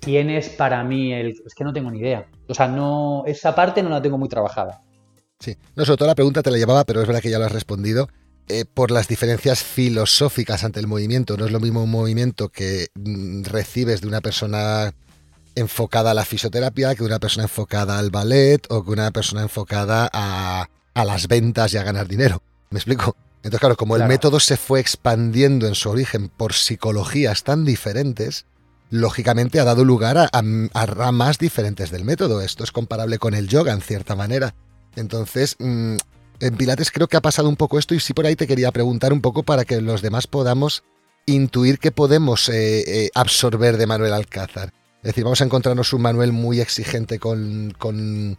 [0.01, 1.35] quién es para mí el...
[1.45, 2.27] Es que no tengo ni idea.
[2.47, 4.81] O sea, no esa parte no la tengo muy trabajada.
[5.39, 7.45] Sí, no, sobre todo la pregunta te la llevaba, pero es verdad que ya lo
[7.45, 8.09] has respondido.
[8.49, 11.37] Eh, por las diferencias filosóficas ante el movimiento.
[11.37, 14.93] No es lo mismo un movimiento que mm, recibes de una persona
[15.55, 20.09] enfocada a la fisioterapia que una persona enfocada al ballet o que una persona enfocada
[20.11, 23.15] a, a las ventas y a ganar dinero ¿Me explico?
[23.43, 28.45] Entonces, claro, como el método se fue expandiendo en su origen por psicologías tan diferentes,
[28.89, 32.41] lógicamente ha dado lugar a, ramas diferentes del método.
[32.41, 34.55] Esto es comparable con el yoga en cierta manera.
[34.95, 35.97] Entonces, mm,
[36.39, 38.71] en Pilates creo que ha pasado un poco esto y sí por ahí te quería
[38.71, 40.83] preguntar un poco para que los demás podamos
[41.25, 44.73] intuir que podemos eh, eh, absorber de Manuel Alcázar.
[44.97, 48.37] Es decir, vamos a encontrarnos un Manuel muy exigente con, con,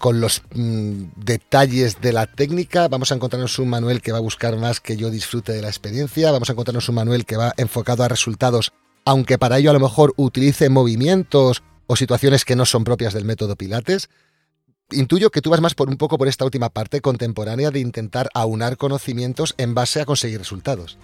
[0.00, 4.56] los mm, detalles de la técnica, vamos a encontrarnos un Manuel que va a buscar
[4.56, 8.02] más que yo disfrute de la experiencia, vamos a encontrarnos un Manuel que va enfocado
[8.02, 8.72] a resultados,
[9.04, 13.26] aunque para ello a lo mejor utilice movimientos o situaciones que no son propias del
[13.26, 14.08] método Pilates.
[14.90, 18.30] Intuyo que tú vas más por un poco por esta última parte contemporánea de intentar
[18.32, 20.98] aunar conocimientos en base a conseguir resultados.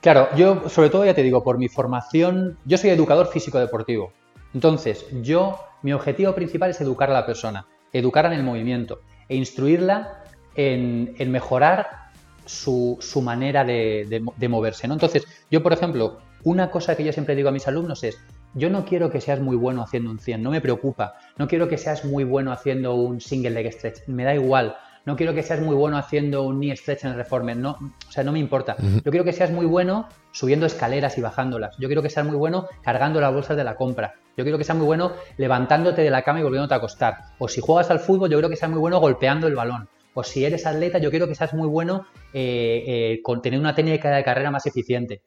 [0.00, 4.12] Claro, yo sobre todo ya te digo, por mi formación, yo soy educador físico deportivo.
[4.54, 9.36] Entonces, yo, mi objetivo principal es educar a la persona, educarla en el movimiento e
[9.36, 12.10] instruirla en, mejorar
[12.44, 14.88] su, manera de, moverse.
[14.88, 14.94] ¿no?
[14.94, 18.18] Entonces, yo, por ejemplo, una cosa que yo siempre digo a mis alumnos es,
[18.54, 21.16] yo no quiero que seas muy bueno haciendo un 100, no me preocupa.
[21.36, 25.16] No quiero que seas muy bueno haciendo un single leg stretch, me da igual no
[25.16, 28.24] quiero que seas muy bueno haciendo un knee stretch en el reformer, no, o sea,
[28.24, 28.76] no me importa.
[28.78, 31.76] Yo quiero que seas muy bueno subiendo escaleras y bajándolas.
[31.78, 34.14] Yo quiero que seas muy bueno cargando las bolsas de la compra.
[34.36, 37.18] Yo quiero que seas muy bueno levantándote de la cama y volviéndote a acostar.
[37.38, 39.88] O si juegas al fútbol, yo quiero que seas muy bueno golpeando el balón.
[40.12, 43.76] O si eres atleta, yo quiero que seas muy bueno eh, eh, con tener una
[43.76, 45.22] técnica de carrera más eficiente.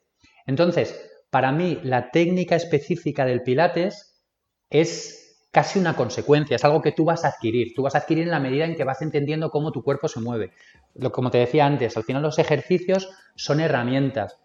[0.46, 4.20] Entonces, para mí, la técnica específica del Pilates
[4.68, 7.74] es casi una consecuencia, es algo que tú vas a adquirir.
[7.74, 10.20] Tú vas a adquirir en la medida en que vas entendiendo cómo tu cuerpo se
[10.20, 10.52] mueve.
[10.94, 14.38] Lo, como te decía antes, al final los ejercicios son herramientas.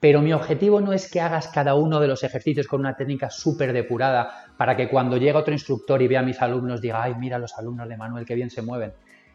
[0.00, 3.28] Pero mi objetivo no es que hagas cada uno de los ejercicios con una técnica
[3.28, 7.14] súper depurada para que cuando llegue otro instructor y vea a mis alumnos diga, ay,
[7.18, 8.92] mira los alumnos de Manuel, qué bien se mueven.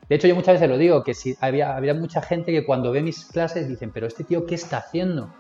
[0.10, 2.91] De hecho, yo muchas veces lo digo, que si había, había mucha gente que cuando
[2.91, 5.34] ve mis clases dicen, pero este tío, ¿qué está haciendo?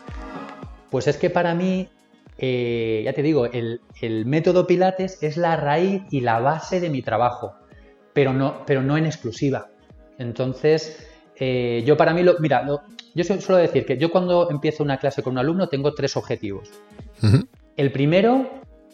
[0.91, 1.89] Pues es que para mí
[2.37, 3.79] eh, ya te digo, el,
[4.25, 7.55] método Pilates es la raíz y la base de mi trabajo,
[8.13, 9.69] pero no, pero no en exclusiva.
[10.17, 12.65] Entonces, eh, yo para mí, lo, mira,
[13.13, 16.69] yo suelo decir que yo cuando empiezo una clase con un alumno tengo tres objetivos.
[17.77, 18.49] El primero,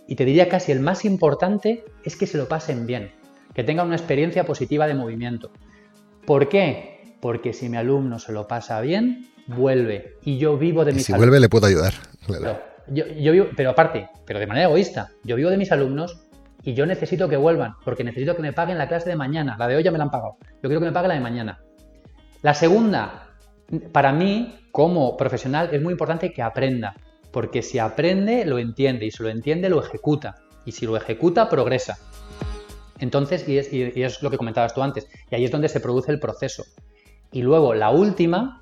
[0.08, 3.12] y te diría casi el más importante, es que se lo pasen bien,
[3.56, 5.51] que tengan una experiencia positiva de movimiento.
[6.25, 7.15] ¿Por qué?
[7.19, 11.13] Porque si mi alumno se lo pasa bien, vuelve y yo vivo de mi Si
[11.13, 11.93] vuelve, le puedo ayudar.
[12.25, 16.22] Claro yo, vivo, pero aparte, pero de manera egoísta, yo vivo de mis alumnos
[16.63, 19.56] y yo necesito que vuelvan, porque necesito que me paguen la clase de mañana.
[19.58, 20.38] La de hoy ya me la han pagado.
[20.41, 21.60] Yo quiero que me paguen la de mañana.
[22.41, 23.30] La segunda,
[23.91, 26.96] para mí, como profesional, es muy importante que aprenda,
[27.32, 30.36] porque si aprende, lo entiende, y si lo entiende, lo ejecuta.
[30.65, 31.98] Y si lo ejecuta, progresa.
[33.00, 35.80] Entonces, y es, y es lo que comentabas tú antes, y ahí es donde se
[35.80, 36.63] produce el proceso.
[37.32, 38.61] Y luego, la última,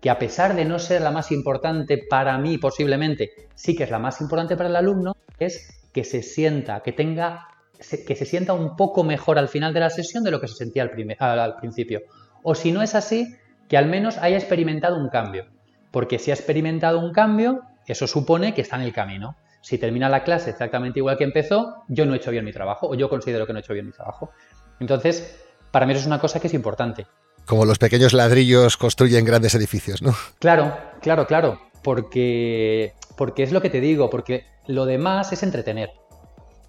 [0.00, 3.90] que a pesar de no ser la más importante para mí posiblemente, sí que es
[3.90, 8.52] la más importante para el alumno, es que se sienta, que tenga, que se sienta
[8.52, 11.56] un poco mejor al final de la sesión de lo que se sentía al, al
[11.56, 12.02] principio.
[12.42, 13.34] O si no es así,
[13.68, 15.46] que al menos haya experimentado un cambio.
[15.90, 19.36] Porque si ha experimentado un cambio, eso supone que está en el camino.
[19.60, 22.88] Si termina la clase exactamente igual que empezó, yo no he hecho bien mi trabajo
[22.88, 24.30] o yo considero que no he hecho bien mi trabajo.
[24.78, 27.06] Entonces, para mí eso es una cosa que es importante.
[27.48, 30.14] Como los pequeños ladrillos construyen grandes edificios, ¿no?
[30.38, 31.58] Claro, claro, claro.
[31.82, 35.92] Porque, porque es lo que te digo, porque lo demás es entretener.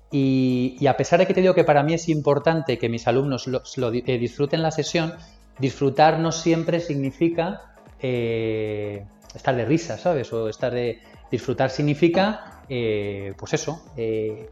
[0.10, 3.46] Y, a pesar de que te digo que para mí es importante que mis alumnos
[3.50, 5.16] eh, disfruten la sesión,
[5.60, 10.32] disfrutar no siempre significa eh, estar de risa, ¿sabes?
[10.32, 11.02] O estar de.
[11.30, 14.50] Disfrutar significa, eh, pues eso, que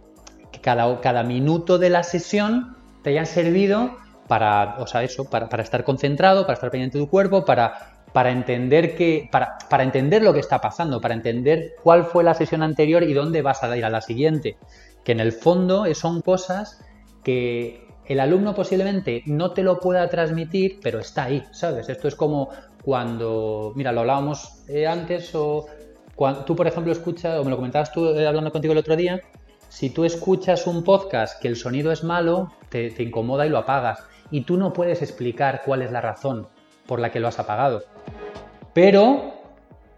[0.61, 5.83] cada, cada minuto de la sesión te hayan servido para, o sea, eso, para, estar
[5.83, 10.33] concentrado, para estar pendiente de tu cuerpo, para, para entender que, para, para, entender lo
[10.33, 13.85] que está pasando, para entender cuál fue la sesión anterior y dónde vas a ir
[13.85, 14.57] a la siguiente.
[15.03, 16.83] Que en el fondo son cosas
[17.23, 21.89] que el alumno posiblemente no te lo pueda transmitir, pero está ahí, ¿sabes?
[21.89, 22.49] Esto es como
[22.83, 25.65] cuando, mira, lo hablábamos eh, antes o
[26.15, 28.95] cuando tú, por ejemplo, escuchas, o me lo comentabas tú eh, hablando contigo el otro
[28.95, 29.21] día,
[29.69, 33.99] si tú escuchas un podcast que el sonido es malo, te incomoda y lo apagas
[34.31, 36.47] y tú no puedes explicar cuál es la razón
[36.85, 37.83] por la que lo has apagado.
[38.73, 39.33] Pero,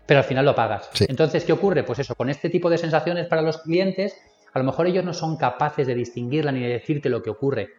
[0.05, 0.89] pero al final lo apagas.
[1.01, 1.83] Entonces, ¿qué ocurre?
[1.83, 4.15] Pues eso, con este tipo de sensaciones para los clientes,
[4.53, 7.69] a lo mejor ellos no son capaces de distinguirla ni de decirte lo que ocurre,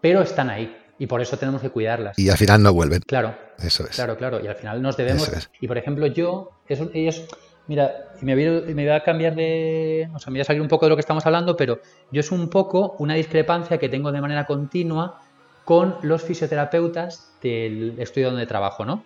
[0.00, 0.76] pero están ahí.
[0.96, 2.16] Y por eso tenemos que cuidarlas.
[2.18, 3.00] Y al final no vuelven.
[3.00, 3.34] Claro.
[3.58, 3.96] Eso es.
[3.96, 4.40] Claro, claro.
[4.42, 5.28] Y al final nos debemos.
[5.60, 7.24] Y por ejemplo, yo, ellos,
[7.66, 10.08] mira, me voy, me voy a cambiar de.
[10.14, 11.80] O sea, me voy a salir un poco de lo que estamos hablando, pero
[12.12, 15.20] yo es un poco una discrepancia que tengo de manera continua
[15.64, 19.04] con los fisioterapeutas del estudio donde trabajo, ¿no?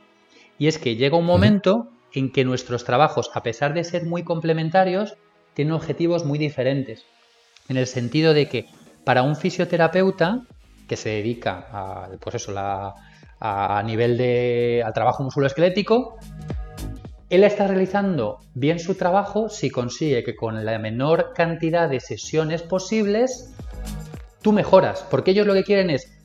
[0.59, 4.24] Y es que llega un momento en que nuestros trabajos, a pesar de ser muy
[4.24, 5.16] complementarios,
[5.54, 7.04] tienen objetivos muy diferentes.
[7.68, 8.66] En el sentido de que
[9.04, 10.42] para un fisioterapeuta
[10.88, 16.18] que se dedica a, pues eso, a nivel de, al trabajo musculoesquelético,
[17.30, 22.62] él está realizando bien su trabajo si consigue que con la menor cantidad de sesiones
[22.62, 23.54] posibles
[24.40, 26.17] tú mejoras, porque ellos lo que quieren es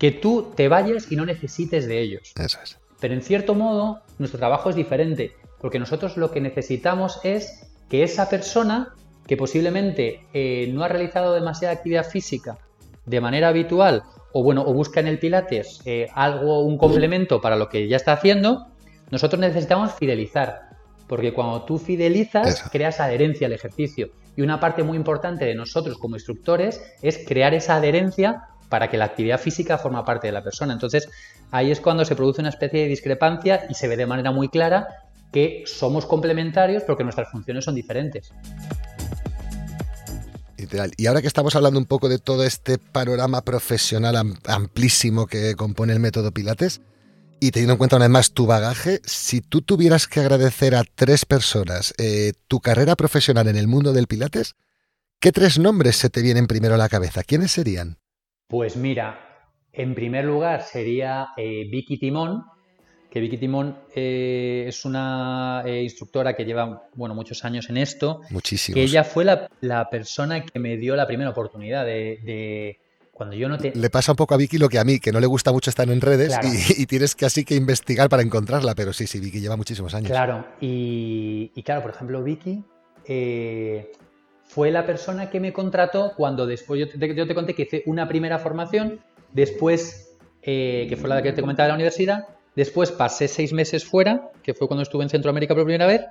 [0.00, 2.32] que tú te vayas y no necesites de ellos.
[2.36, 2.78] Eso es.
[3.00, 8.02] Pero en cierto modo, nuestro trabajo es diferente, porque nosotros lo que necesitamos es que
[8.02, 8.94] esa persona
[9.26, 12.58] que posiblemente eh, no ha realizado demasiada actividad física
[13.04, 17.56] de manera habitual, o bueno, o busca en el Pilates eh, algo, un complemento para
[17.56, 18.66] lo que ya está haciendo,
[19.10, 20.70] nosotros necesitamos fidelizar,
[21.08, 24.10] porque cuando tú fidelizas, creas adherencia al ejercicio.
[24.36, 28.96] Y una parte muy importante de nosotros como instructores es crear esa adherencia para que
[28.96, 30.72] la actividad física forma parte de la persona.
[30.72, 31.10] Entonces,
[31.50, 34.48] ahí es cuando se produce una especie de discrepancia y se ve de manera muy
[34.48, 34.88] clara
[35.30, 38.32] que somos complementarios porque nuestras funciones son diferentes.
[40.96, 44.16] Y ahora que estamos hablando un poco de todo este panorama profesional
[44.46, 46.80] amplísimo que compone el método Pilates,
[47.40, 51.94] y teniendo en cuenta una tu bagaje, si tú tuvieras que agradecer a tres personas
[51.96, 54.54] eh, tu carrera profesional en el mundo del Pilates,
[55.20, 57.22] ¿qué tres nombres se te vienen primero a la cabeza?
[57.22, 57.99] ¿Quiénes serían?
[58.50, 62.44] Pues mira, en primer lugar sería eh, Vicky Timón,
[63.10, 68.20] que Vicky Timón eh, es una instructora que lleva bueno, muchos años en esto.
[68.28, 68.74] Muchísimos.
[68.74, 72.78] Que ella fue la, persona que me dio la primera oportunidad de
[73.20, 73.70] cuando yo no te...
[73.74, 75.68] Le pasa un poco a Vicky lo que a mí, que no le gusta mucho
[75.68, 76.38] estar en redes
[76.78, 80.08] y, tienes que así que investigar para encontrarla, pero sí, sí, Vicky lleva muchísimos años.
[80.08, 82.64] Claro, y, claro, por ejemplo, Vicky
[83.04, 83.92] eh,
[84.50, 88.40] fue la persona que me contrató cuando después, yo te, conté que hice una primera
[88.40, 88.98] formación,
[89.32, 92.26] después, eh, que fue la que te comentaba de la universidad,
[92.56, 96.02] después pasé seis meses fuera, que fue cuando estuve en Centroamérica por primera vez,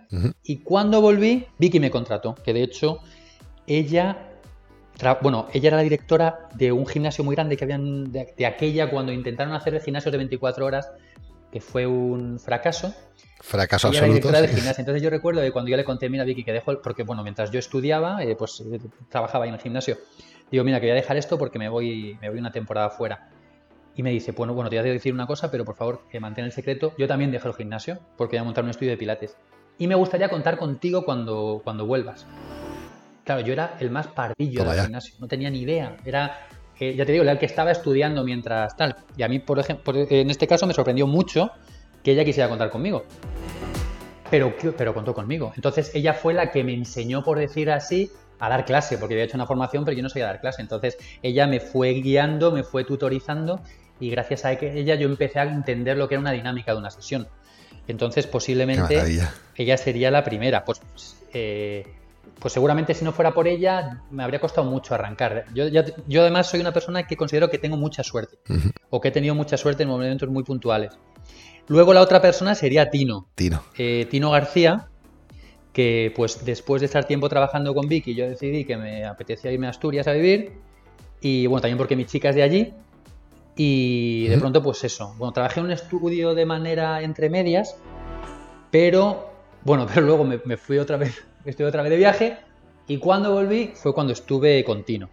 [0.41, 2.99] y cuando volví, Vicky me contrató, que de hecho
[3.67, 4.25] ella
[5.21, 9.11] bueno, ella era la directora de un gimnasio muy grande que habían de, aquella cuando
[9.11, 10.91] intentaron hacer el gimnasio de 24 horas,
[11.51, 12.93] que fue un fracaso.
[13.39, 14.29] Fracaso absoluto.
[14.29, 14.81] Era directora gimnasio.
[14.81, 17.51] Entonces yo recuerdo que cuando yo le conté, mira Vicky, que dejo, porque bueno, mientras
[17.51, 18.79] yo estudiaba, eh, pues eh,
[19.09, 19.97] trabajaba ahí en el gimnasio,
[20.51, 23.29] digo, mira, que voy a dejar esto porque me voy, me voy una temporada fuera.
[23.95, 26.19] Y me dice, bueno, bueno, te voy a decir una cosa, pero por favor, que
[26.19, 26.93] mantén el secreto.
[26.97, 29.35] Yo también dejo el gimnasio porque voy a montar un estudio de pilates.
[29.77, 32.25] Y me gustaría contar contigo cuando, cuando vuelvas.
[33.23, 35.95] Claro, yo era el más pardillo del gimnasio, no tenía ni idea.
[36.03, 36.47] Era,
[36.79, 38.95] eh, ya te digo, el que estaba estudiando mientras tal.
[39.15, 41.51] Y a mí, por ejemplo, en este caso me sorprendió mucho
[42.03, 43.05] que ella quisiera contar conmigo.
[44.29, 45.53] Pero, pero contó conmigo.
[45.55, 49.25] Entonces ella fue la que me enseñó, por decir así, a dar clase, porque había
[49.25, 50.61] hecho una formación, pero yo no sabía dar clase.
[50.61, 53.61] Entonces ella me fue guiando, me fue tutorizando
[53.99, 56.89] y gracias a ella yo empecé a entender lo que era una dinámica de una
[56.89, 57.27] sesión.
[57.87, 59.03] Entonces posiblemente
[59.55, 60.63] ella sería la primera.
[60.63, 60.81] Pues
[61.33, 61.85] eh,
[62.39, 65.45] pues seguramente si no fuera por ella me habría costado mucho arrancar.
[65.53, 68.37] Yo, yo además soy una persona que considero que tengo mucha suerte
[68.89, 70.91] o que he tenido mucha suerte en momentos muy puntuales.
[71.69, 73.27] Luego la otra persona sería Tino.
[73.35, 73.63] Tino.
[73.77, 74.87] Eh, Tino García,
[75.71, 79.67] que pues después de estar tiempo trabajando con Vicky yo decidí que me apetecía irme
[79.67, 80.51] a Asturias a vivir
[81.21, 82.73] y bueno, también porque mi chica es de allí
[83.55, 85.13] y de pronto pues eso.
[85.17, 87.77] Bueno, trabajé en un estudio de manera entre medias,
[88.71, 89.29] pero
[89.63, 92.37] bueno, pero luego me fui otra vez estuve otra vez de viaje
[92.87, 95.09] y cuando volví fue cuando estuve con Tino.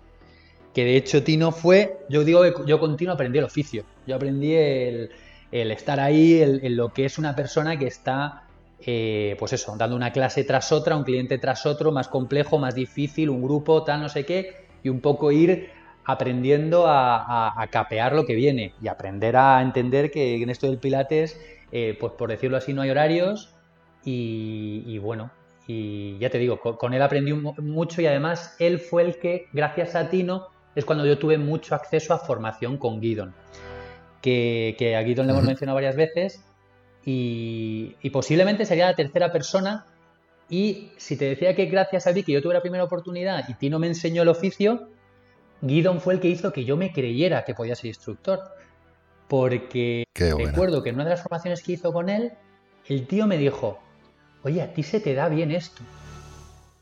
[0.73, 4.17] Que de hecho Tino fue, yo digo que yo con Tino aprendí el oficio, yo
[4.17, 5.11] aprendí el,
[5.51, 8.45] estar ahí, el, lo que es una persona que está,
[8.81, 12.75] eh, pues eso, dando una clase tras otra, un cliente tras otro, más complejo, más
[12.75, 15.71] difícil, un grupo, tal, no sé qué, y un poco ir
[16.05, 21.41] aprendiendo a, capear lo que viene y aprender a entender que en esto del Pilates,
[21.73, 23.53] eh, pues por decirlo así, no hay horarios
[24.05, 25.33] y bueno,
[25.67, 29.95] y ya te digo, con, él aprendí mucho y además él fue el que, gracias
[29.97, 33.35] a Tino, es cuando yo tuve mucho acceso a formación con Guidon.
[34.27, 36.43] Que, a Guidon le hemos mencionado varias veces
[37.05, 39.87] y, posiblemente sería la tercera persona.
[40.49, 43.79] Y si te decía que gracias a Vicky yo tuve la primera oportunidad y Tino
[43.79, 44.89] me enseñó el oficio,
[45.61, 48.41] Guidon fue el que hizo que yo me creyera que podía ser instructor.
[49.29, 52.33] Porque recuerdo que en una de las formaciones que hizo con él,
[52.87, 53.79] el tío me dijo,
[54.43, 55.83] oye, a ti se te da bien esto.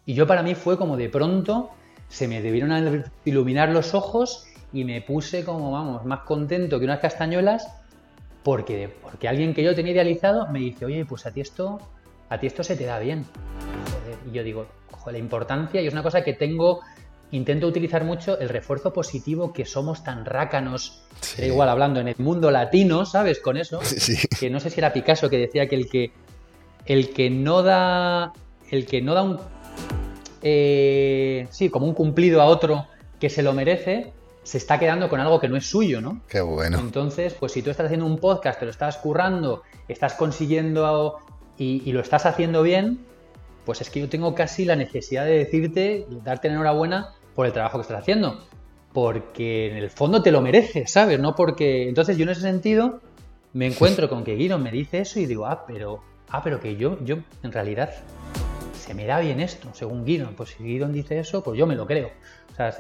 [0.07, 1.71] Y yo para mí fue como de pronto
[2.09, 6.99] se me debieron iluminar los ojos y me puse como, vamos, más contento que unas
[6.99, 7.67] castañuelas
[8.43, 11.79] porque, porque alguien que yo tenía idealizado me dice, oye, pues a ti esto,
[12.29, 13.25] a ti esto se te da bien.
[14.29, 16.81] y yo digo, ojo, la importancia, y es una cosa que tengo
[17.31, 21.05] intento utilizar mucho el refuerzo positivo que somos tan rácanos,
[21.39, 23.39] igual hablando en el mundo latino, ¿sabes?
[23.39, 23.81] Con eso,
[24.39, 26.13] que no sé si era Picasso que decía que el que
[26.87, 28.33] el que no da
[28.71, 29.39] el que no da un
[30.43, 32.87] eh, sí, como un cumplido a otro
[33.19, 34.13] que se lo merece,
[34.45, 36.21] se está quedando con algo que no es suyo, ¿no?
[36.29, 36.79] Qué bueno.
[36.79, 41.19] Entonces, pues si tú estás haciendo un podcast, te lo estás currando, estás consiguiendo
[41.59, 43.01] y, y lo estás haciendo bien,
[43.65, 47.79] pues es que yo tengo casi la necesidad de decirte, darte enhorabuena por el trabajo
[47.79, 48.47] que estás haciendo.
[48.93, 51.19] Porque en el fondo te lo mereces, ¿sabes?
[51.19, 51.89] No porque.
[51.89, 53.01] Entonces yo en ese sentido
[53.53, 56.03] me encuentro con que Guido me dice eso y digo, ah, pero.
[56.29, 57.91] Ah, pero que yo, yo, en realidad,
[58.79, 60.31] se me da bien esto, según Guido.
[60.37, 62.11] Pues si Guido dice eso, pues yo me lo creo.
[62.53, 62.73] O sea,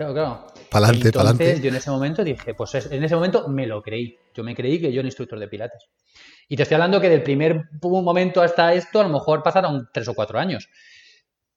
[0.00, 0.46] claro, claro.
[0.70, 4.16] Pa'lante, Entonces yo en ese momento dije, pues en ese momento me lo creí.
[4.34, 5.88] Yo me creí que yo era instructor de pilates.
[6.48, 10.08] Y te estoy hablando que del primer momento hasta esto, a lo mejor pasaron tres
[10.08, 10.68] o cuatro años.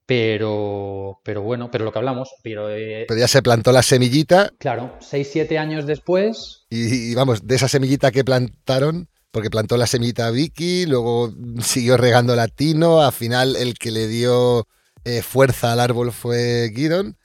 [0.05, 2.31] Pero, pero bueno, pero lo que hablamos.
[2.43, 4.51] Pero, eh, pero ya se plantó la semillita.
[4.59, 6.65] Claro, seis, siete años después.
[6.69, 11.31] Y, vamos, de esa semillita que plantaron, porque plantó la semillita Vicky, luego
[11.61, 14.67] siguió regando latino, al final el que le dio
[15.05, 17.17] eh, fuerza al árbol fue Guidon.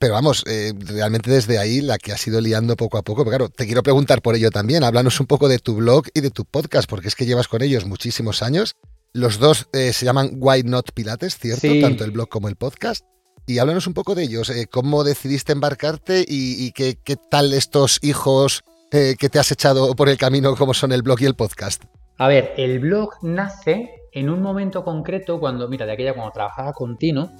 [0.00, 3.22] Pero vamos, eh, realmente desde ahí la que ha sido liando poco a poco.
[3.22, 4.82] Pero claro, te quiero preguntar por ello también.
[4.82, 7.60] Háblanos un poco de tu blog y de tu podcast, porque es que llevas con
[7.60, 8.76] ellos muchísimos años.
[9.12, 11.68] Los dos eh, se llaman Why Not Pilates, ¿cierto?
[11.82, 13.04] Tanto el blog como el podcast.
[13.46, 14.48] Y háblanos un poco de ellos.
[14.48, 16.96] Eh, ¿Cómo decidiste embarcarte y, qué,
[17.30, 21.20] tal estos hijos eh, que te has echado por el camino, como son el blog
[21.20, 21.84] y el podcast?
[22.16, 26.72] A ver, el blog nace en un momento concreto cuando, mira, de aquella cuando trabajaba
[26.72, 27.30] con Tino,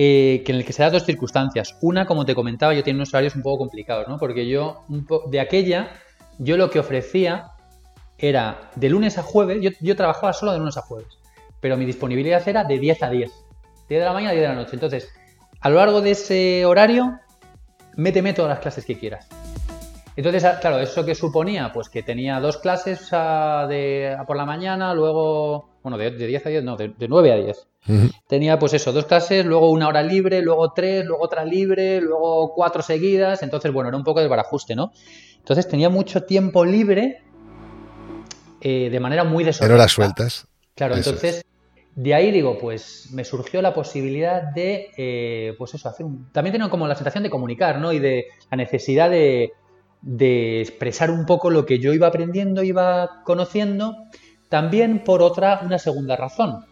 [0.00, 1.76] que en el que se dan dos circunstancias.
[1.82, 4.18] Una, como te comentaba, yo tenía unos horarios un poco complicados, ¿no?
[4.18, 4.84] Porque yo,
[5.26, 5.90] de aquella,
[6.38, 7.52] yo lo que ofrecía
[8.16, 11.18] era de lunes a jueves, yo, trabajaba solo de lunes a jueves,
[11.60, 13.30] pero mi disponibilidad era de 10 a 10,
[13.88, 14.70] 10 de la mañana a 10 de la noche.
[14.74, 15.10] Entonces,
[15.60, 17.18] a lo largo de ese horario,
[17.96, 19.28] méteme todas las clases que quieras.
[20.16, 21.72] Entonces, claro, ¿eso que suponía?
[21.72, 26.64] Pues que tenía dos clases de, por la mañana, luego, bueno, de, 10 a 10,
[26.64, 27.66] no, de, 9 a 10.
[28.26, 32.52] Tenía pues eso, dos clases, luego una hora libre, luego tres, luego otra libre, luego
[32.54, 33.42] cuatro seguidas.
[33.42, 34.92] Entonces, bueno, era un poco de barajuste, ¿no?
[35.38, 37.22] Entonces tenía mucho tiempo libre
[38.60, 39.74] eh, de manera muy desordenada.
[39.74, 40.46] En horas sueltas.
[40.74, 41.44] Claro, entonces
[41.94, 46.30] de ahí digo, pues me surgió la posibilidad de, eh, pues eso, hacer un...
[46.32, 47.92] También tengo como la sensación de comunicar, ¿no?
[47.92, 49.52] Y de la necesidad de,
[50.02, 53.96] de expresar un poco lo que yo iba aprendiendo, iba conociendo,
[54.48, 56.64] también por otra, una segunda razón.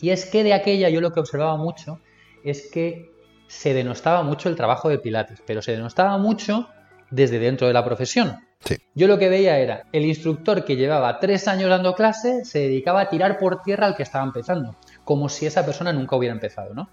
[0.00, 2.00] Y es que de aquella yo lo que observaba mucho
[2.44, 3.10] es que
[3.46, 6.68] se denostaba mucho el trabajo de Pilates, pero se denostaba mucho
[7.10, 8.38] desde dentro de la profesión.
[8.94, 13.00] Yo lo que veía era el instructor que llevaba tres años dando clase se dedicaba
[13.00, 16.74] a tirar por tierra al que estaba empezando, como si esa persona nunca hubiera empezado,
[16.74, 16.90] ¿no?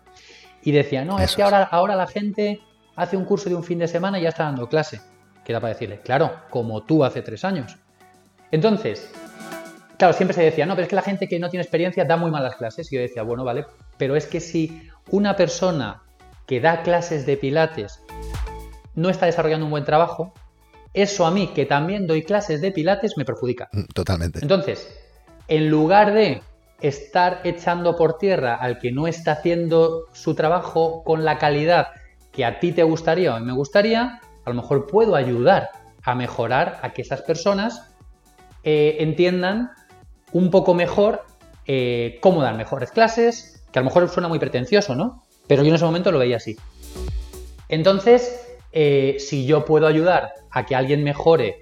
[0.63, 2.61] Y decía, no, es que ahora, ahora la gente
[2.95, 5.01] hace un curso de un fin de semana y ya está dando clase.
[5.47, 7.77] Que era para decirle, claro, como tú hace tres años.
[8.51, 9.09] Entonces,
[9.97, 12.17] claro, siempre se decía, no, pero es que la gente que no tiene experiencia da
[12.17, 12.91] muy malas clases.
[12.91, 13.65] Y yo decía, bueno, vale,
[13.97, 16.01] pero es que si una persona
[16.47, 18.03] que da clases de pilates
[18.93, 20.33] no está desarrollando un buen trabajo,
[20.93, 23.69] eso a mí, que también doy clases de pilates, me perjudica.
[23.71, 24.39] Mm, totalmente.
[24.41, 24.93] Entonces,
[25.47, 26.41] en lugar de
[26.81, 31.87] estar echando por tierra al que no está haciendo su trabajo con la calidad
[32.33, 35.71] que a ti te gustaría o me gustaría, a lo mejor puedo ayudar
[36.03, 37.93] a mejorar a que esas personas
[38.63, 39.71] eh, entiendan
[40.31, 41.25] un poco mejor
[41.65, 45.23] eh, cómo dar mejores clases, que a lo mejor suena muy pretencioso, ¿no?
[45.47, 46.55] Pero yo en ese momento lo veía así.
[47.67, 51.59] Entonces, eh, si yo puedo ayudar a que alguien mejore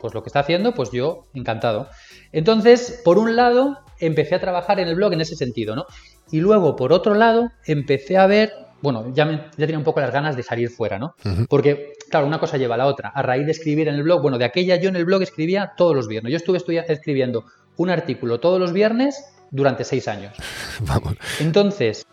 [0.00, 1.88] pues lo que está haciendo, pues yo encantado.
[2.30, 5.86] Entonces, por un lado, empecé a trabajar en el blog en ese sentido, ¿no?
[6.30, 10.12] Y luego, por otro lado, empecé a ver, bueno, ya, ya tenía un poco las
[10.12, 11.14] ganas de salir fuera, ¿no?
[11.48, 13.08] Porque, claro, una cosa lleva a la otra.
[13.08, 15.72] A raíz de escribir en el blog, bueno, de aquella yo en el blog escribía
[15.76, 16.30] todos los viernes.
[16.32, 17.44] Yo estuve escribiendo
[17.76, 20.34] un artículo todos los viernes durante seis años.
[20.80, 21.14] Vamos.
[21.40, 22.06] Entonces,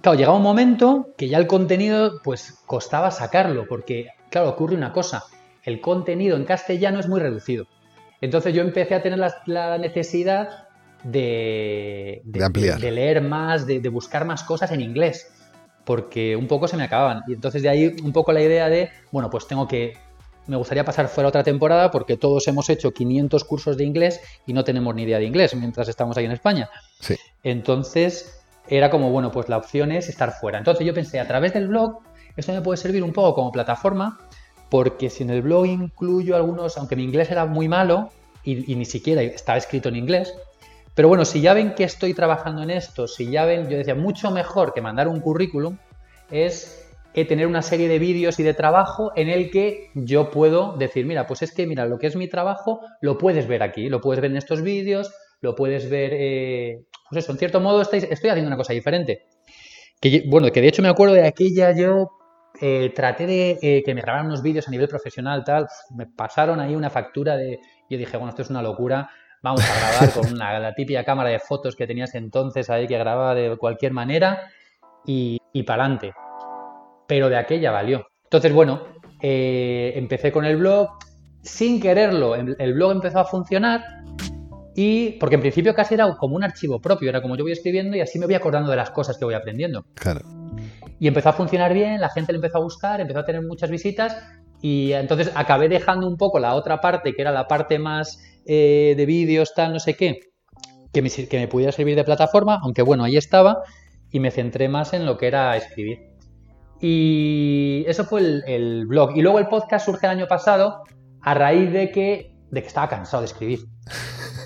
[0.00, 4.92] Claro, llegaba un momento que ya el contenido pues costaba sacarlo, porque claro, ocurre una
[4.92, 5.24] cosa,
[5.64, 7.66] el contenido en castellano es muy reducido.
[8.20, 10.68] Entonces yo empecé a tener la, necesidad
[11.02, 12.80] de, ampliar.
[12.80, 15.32] de, leer más, de, buscar más cosas en inglés,
[15.88, 17.22] porque un poco se me acababan.
[17.26, 19.96] Y entonces de ahí un poco la idea de, bueno, pues tengo que,
[20.46, 24.52] me gustaría pasar fuera otra temporada porque todos hemos hecho 500 cursos de inglés y
[24.52, 26.68] no tenemos ni idea de inglés mientras estamos ahí en España.
[27.00, 27.16] Sí.
[27.42, 30.58] Entonces era como, bueno, pues la opción es estar fuera.
[30.58, 32.00] Entonces yo pensé, a través del blog,
[32.36, 34.18] esto me puede servir un poco como plataforma,
[34.68, 38.10] porque si en el blog incluyo algunos, aunque mi inglés era muy malo
[38.44, 40.34] y, ni siquiera estaba escrito en inglés,
[40.98, 43.94] Pero bueno, si ya ven que estoy trabajando en esto, si ya ven, yo decía,
[43.94, 45.78] mucho mejor que mandar un currículum
[46.28, 50.76] es eh, tener una serie de vídeos y de trabajo en el que yo puedo
[50.76, 53.88] decir, mira, pues es que, mira, lo que es mi trabajo lo puedes ver aquí,
[53.88, 57.80] lo puedes ver en estos vídeos, lo puedes ver, eh, pues eso, en cierto modo
[57.80, 59.22] estoy, haciendo una cosa diferente.
[60.00, 62.10] Que, bueno, que de hecho me acuerdo de aquella yo
[62.60, 66.74] eh, traté de que me grabaran unos vídeos a nivel profesional, tal, me pasaron ahí
[66.74, 69.08] una factura de, yo dije, bueno, esto es una locura,
[69.42, 72.98] vamos a grabar con una, la típica cámara de fotos que tenías entonces ahí que
[72.98, 74.50] grababa de cualquier manera
[75.06, 76.12] y, y para adelante
[77.08, 78.06] pero de aquella valió.
[78.24, 78.82] Entonces, bueno,
[79.20, 80.90] eh, empecé con el blog,
[81.42, 83.82] sin quererlo, el blog empezó a funcionar
[84.76, 87.96] y porque en principio casi era como un archivo propio, era como yo voy escribiendo
[87.96, 89.86] y así me voy acordando de las cosas que voy aprendiendo.
[89.94, 90.20] Claro.
[91.00, 93.70] Y empezó a funcionar bien, la gente le empezó a gustar, empezó a tener muchas
[93.70, 94.16] visitas
[94.60, 98.94] y entonces acabé dejando un poco la otra parte, que era la parte más eh,
[98.96, 100.20] de vídeos, tal, no sé qué,
[100.90, 103.62] que me, que me pudiera servir de plataforma, aunque bueno, ahí estaba,
[104.10, 105.98] y me centré más en lo que era escribir.
[106.80, 109.16] Y eso fue el, blog.
[109.16, 110.82] Y luego el podcast surge el año pasado
[111.20, 113.60] a raíz de que, de que estaba cansado de escribir.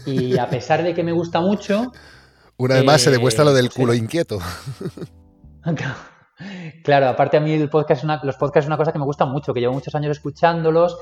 [0.05, 1.93] Y a pesar de que me gusta mucho...
[2.57, 4.41] Una vez más se demuestra lo del pues culo inquieto.
[6.83, 9.55] Claro, aparte a mí el podcast los podcasts es una cosa que me gusta mucho,
[9.55, 10.99] que llevo muchos años escuchándolos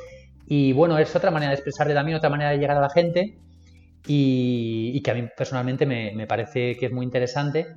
[0.53, 3.39] y bueno, es otra manera de expresar también, otra manera de llegar a la gente
[4.05, 7.69] y, que a mí personalmente me, parece que es muy interesante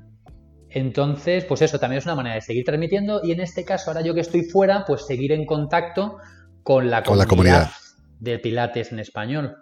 [0.72, 4.02] entonces, pues eso también es una manera de seguir transmitiendo y en este caso, ahora
[4.02, 6.18] yo que estoy fuera, pues seguir en contacto
[6.64, 7.72] con la, comunidad, la comunidad
[8.20, 9.56] de Pilates en español.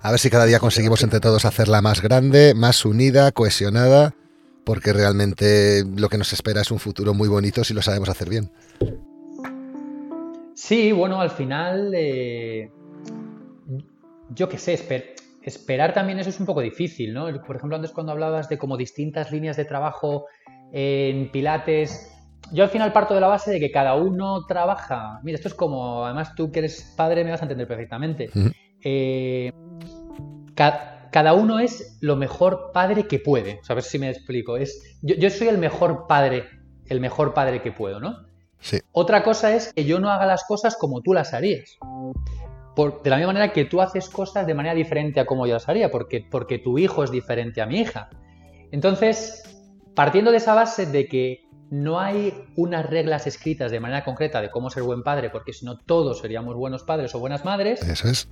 [0.00, 4.14] A ver si cada día conseguimos entre todos hacerla más grande, más unida, cohesionada,
[4.64, 8.28] porque realmente lo que nos espera es un futuro muy bonito si lo sabemos hacer
[8.28, 8.52] bien.
[10.62, 12.70] Sí, bueno, al final, eh,
[14.28, 14.78] yo qué sé,
[15.42, 17.28] esperar también eso es un poco difícil, ¿no?
[17.46, 20.26] Por ejemplo, antes cuando hablabas de como distintas líneas de trabajo
[20.70, 22.14] en Pilates,
[22.52, 25.20] yo al final parto de la base de que cada uno trabaja.
[25.22, 28.28] Mira, esto es como, además tú que eres padre me vas a entender perfectamente.
[28.84, 29.52] Eh,
[30.54, 33.60] cada uno es lo mejor padre que puede.
[33.66, 34.58] A ver si me explico.
[34.58, 36.44] Es, yo, yo, soy el mejor padre,
[36.86, 38.29] el mejor padre que puedo, ¿no?
[38.60, 38.78] Sí.
[38.92, 41.78] Otra cosa es que yo no haga las cosas como tú las harías
[42.86, 45.68] de la misma manera que tú haces cosas de manera diferente a como yo las
[45.68, 48.08] haría, porque, porque tu hijo es diferente a mi hija.
[48.70, 49.42] Entonces,
[49.94, 54.50] partiendo de esa base de que no hay unas reglas escritas de manera concreta de
[54.50, 57.82] cómo ser buen padre, porque si no todos seríamos buenos padres o buenas madres.
[57.82, 58.28] Eso es.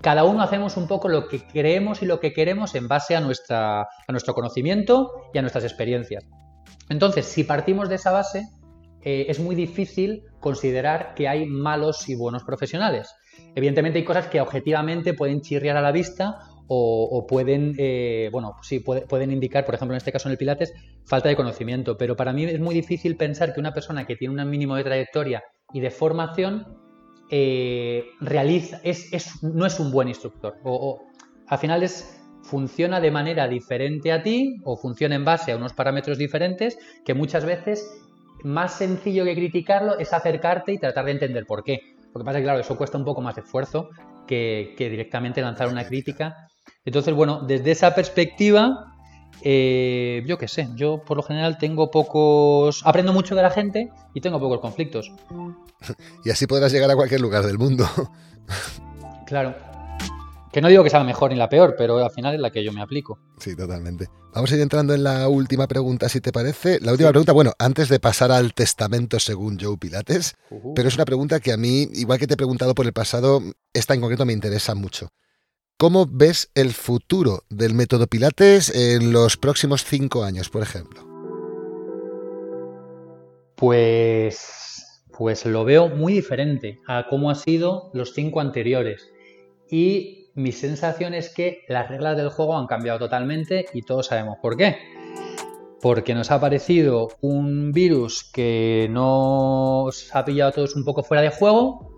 [0.00, 3.20] Cada uno hacemos un poco lo que creemos y lo que queremos en base a,
[3.20, 6.24] nuestra, a nuestro conocimiento y a nuestras experiencias.
[6.88, 8.48] Entonces, si partimos de esa base,
[9.04, 13.14] eh, es muy difícil considerar que hay malos y buenos profesionales.
[13.54, 16.40] Evidentemente hay cosas que objetivamente pueden chirriar a la vista
[16.74, 20.72] o, pueden, eh, bueno, sí, pueden indicar, por ejemplo, en este caso en el Pilates,
[21.04, 21.98] falta de conocimiento.
[21.98, 24.84] Pero para mí es muy difícil pensar que una persona que tiene un mínimo de
[24.84, 25.42] trayectoria
[25.74, 26.78] y de formación
[27.30, 30.56] eh, realiza, es, no es un buen instructor.
[30.64, 31.02] O,
[31.46, 35.74] al final es, funciona de manera diferente a ti o funciona en base a unos
[35.74, 37.86] parámetros diferentes que muchas veces
[38.42, 41.96] más sencillo que criticarlo es acercarte y tratar de entender por qué.
[42.14, 43.90] Lo que pasa es que, claro, eso cuesta un poco más de esfuerzo
[44.26, 46.48] que, directamente lanzar una crítica.
[46.84, 48.94] Entonces, bueno, desde esa perspectiva,
[49.42, 52.82] eh, yo qué sé, yo por lo general tengo pocos.
[52.84, 55.12] Aprendo mucho de la gente y tengo pocos conflictos.
[56.24, 57.84] Y así podrás llegar a cualquier lugar del mundo.
[59.26, 59.71] Claro.
[60.52, 62.50] Que no digo que sea la mejor ni la peor, pero al final es la
[62.50, 63.18] que yo me aplico.
[63.38, 64.08] Sí, totalmente.
[64.34, 66.78] Vamos a ir entrando en la última pregunta, si te parece.
[66.80, 70.34] La última pregunta, bueno, antes de pasar al testamento según Joe Pilates,
[70.74, 73.42] pero es una pregunta que a mí, igual que te he preguntado por el pasado,
[73.72, 75.08] esta en concreto me interesa mucho.
[75.78, 81.02] ¿Cómo ves el futuro del método Pilates en los próximos cinco años, por ejemplo?
[83.56, 89.08] Pues, pues lo veo muy diferente a cómo ha sido los cinco anteriores.
[89.70, 94.38] Y mi sensación es que las reglas del juego han cambiado totalmente y todos sabemos
[94.40, 94.76] por qué.
[95.80, 101.22] Porque nos ha aparecido un virus que nos ha pillado a todos un poco fuera
[101.22, 101.90] de juego.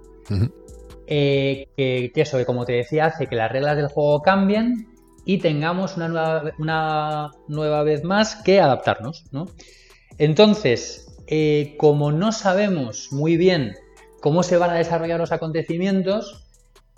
[1.06, 4.88] Eh, que, eso, que como te decía, hace que las reglas del juego cambien
[5.26, 9.24] y tengamos una nueva, una nueva vez más que adaptarnos.
[10.18, 13.74] Entonces, eh, como no sabemos muy bien
[14.20, 16.43] cómo se van a desarrollar los acontecimientos,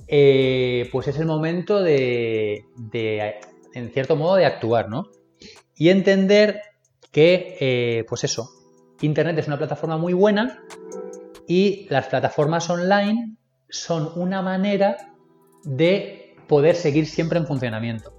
[0.09, 2.64] eh, pues es el momento de,
[3.74, 5.11] en cierto modo, de actuar, ¿no?
[5.74, 6.61] Y entender
[7.12, 8.48] que, eh, pues eso,
[9.00, 10.62] Internet es una plataforma muy buena
[11.46, 13.36] y las plataformas online
[13.68, 14.96] son una manera
[15.64, 18.12] de poder seguir siempre en funcionamiento.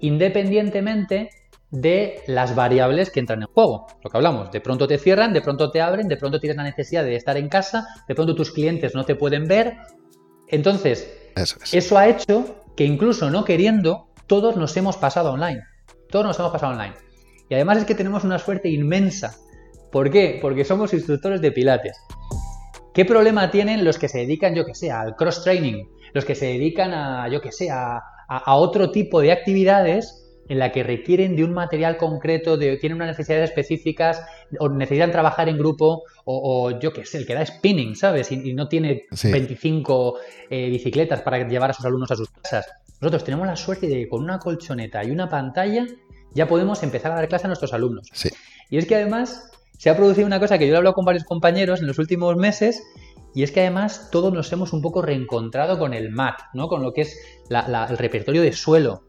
[0.00, 1.30] independientemente
[1.70, 3.86] de las variables que entran en juego.
[4.02, 6.62] Lo que hablamos, de pronto te cierran, de pronto te abren, de pronto tienes la
[6.62, 9.78] necesidad de estar en casa, de pronto tus clientes no te pueden ver.
[10.48, 11.10] Entonces,
[11.72, 15.62] eso, ha hecho que incluso no queriendo, todos nos hemos pasado online.
[16.10, 16.94] Todos nos hemos pasado online.
[17.48, 19.36] Y además es que tenemos una suerte inmensa.
[19.90, 20.38] ¿Por qué?
[20.40, 21.96] Porque somos instructores de pilates.
[22.92, 25.84] ¿Qué problema tienen los que se dedican, yo que sé, al cross-training?
[26.12, 30.58] Los que se dedican a, yo que sé, a, a otro tipo de actividades en
[30.58, 34.22] la que requieren de un material concreto, de, tienen unas necesidades específicas,
[34.58, 38.30] o necesitan trabajar en grupo, o, yo qué sé, el que da spinning, ¿sabes?
[38.32, 40.18] Y, no tiene 25
[40.50, 42.66] eh, bicicletas para llevar a sus alumnos a sus casas.
[43.00, 45.86] Nosotros tenemos la suerte de que con una colchoneta y una pantalla
[46.32, 48.08] ya podemos empezar a dar clase a nuestros alumnos.
[48.70, 51.24] Y es que además se ha producido una cosa que yo he hablado con varios
[51.24, 52.82] compañeros en los últimos meses,
[53.34, 56.68] y es que además todos nos hemos un poco reencontrado con el MAT, ¿no?
[56.68, 57.18] Con lo que es
[57.50, 59.02] el repertorio de suelo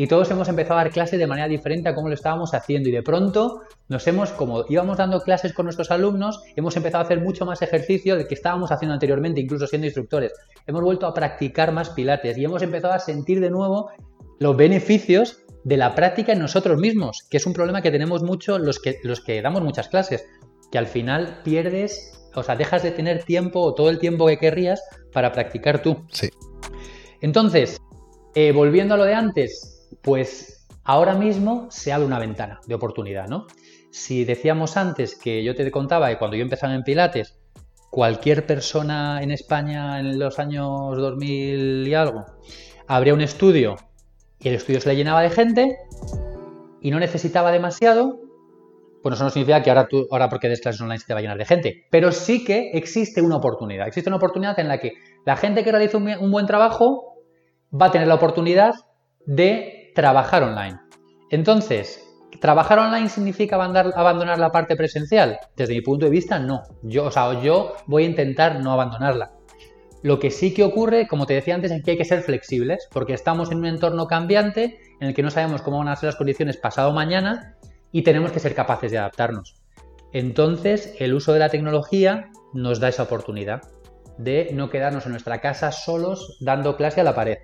[0.00, 2.88] y todos hemos empezado a dar clases de manera diferente a cómo lo estábamos haciendo
[2.88, 7.04] y de pronto nos hemos, como íbamos dando clases con nuestros alumnos, hemos empezado a
[7.04, 10.32] hacer mucho más ejercicio de que estábamos haciendo anteriormente, incluso siendo instructores.
[10.66, 13.90] Hemos vuelto a practicar más pilates y hemos empezado a sentir de nuevo
[14.38, 18.58] los beneficios de la práctica en nosotros mismos, que es un problema que tenemos mucho
[18.58, 20.24] los que, los que damos muchas clases,
[20.72, 24.38] que al final pierdes, o sea, dejas de tener tiempo o todo el tiempo que
[24.38, 24.82] querrías
[25.12, 26.06] para practicar tú.
[26.10, 26.30] Sí.
[27.20, 27.76] Entonces,
[28.34, 33.28] eh, volviendo a lo de antes, pues ahora mismo se abre una ventana de oportunidad,
[33.28, 33.46] ¿no?
[33.90, 37.36] Si decíamos antes que yo te contaba que cuando yo empezaba en Pilates,
[37.90, 42.24] cualquier persona en España en los años 2000 y algo,
[42.86, 43.76] abría un estudio
[44.38, 45.76] y el estudio se le llenaba de gente
[46.80, 48.20] y no necesitaba demasiado,
[49.02, 51.18] pues eso no significa que ahora, tú, ahora porque des clases online se te va
[51.18, 53.86] a llenar de gente, pero sí que existe una oportunidad.
[53.88, 54.92] Existe una oportunidad en la que
[55.26, 57.16] la gente que realiza un buen trabajo
[57.72, 58.74] va a tener la oportunidad
[59.26, 60.78] de trabajar online.
[61.28, 62.02] Entonces,
[62.40, 65.38] ¿trabajar online significa abandonar la parte presencial?
[65.56, 66.62] Desde mi punto de vista, no.
[66.82, 69.32] Yo, o sea, yo voy a intentar no abandonarla.
[70.02, 72.88] Lo que sí que ocurre, como te decía antes, es que hay que ser flexibles,
[72.90, 76.06] porque estamos en un entorno cambiante en el que no sabemos cómo van a ser
[76.06, 77.56] las condiciones pasado mañana
[77.92, 79.56] y tenemos que ser capaces de adaptarnos.
[80.14, 83.60] Entonces, el uso de la tecnología nos da esa oportunidad
[84.16, 87.36] de no quedarnos en nuestra casa solos dando clase a la pared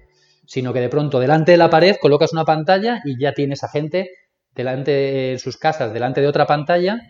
[0.47, 3.69] sino que de pronto delante de la pared colocas una pantalla y ya tienes a
[3.69, 4.11] gente
[4.55, 7.01] delante en sus casas, delante de otra pantalla,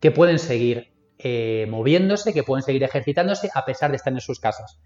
[0.00, 4.40] que pueden seguir eh, moviéndose, que pueden seguir ejercitándose a pesar de estar en sus
[4.40, 4.80] casas.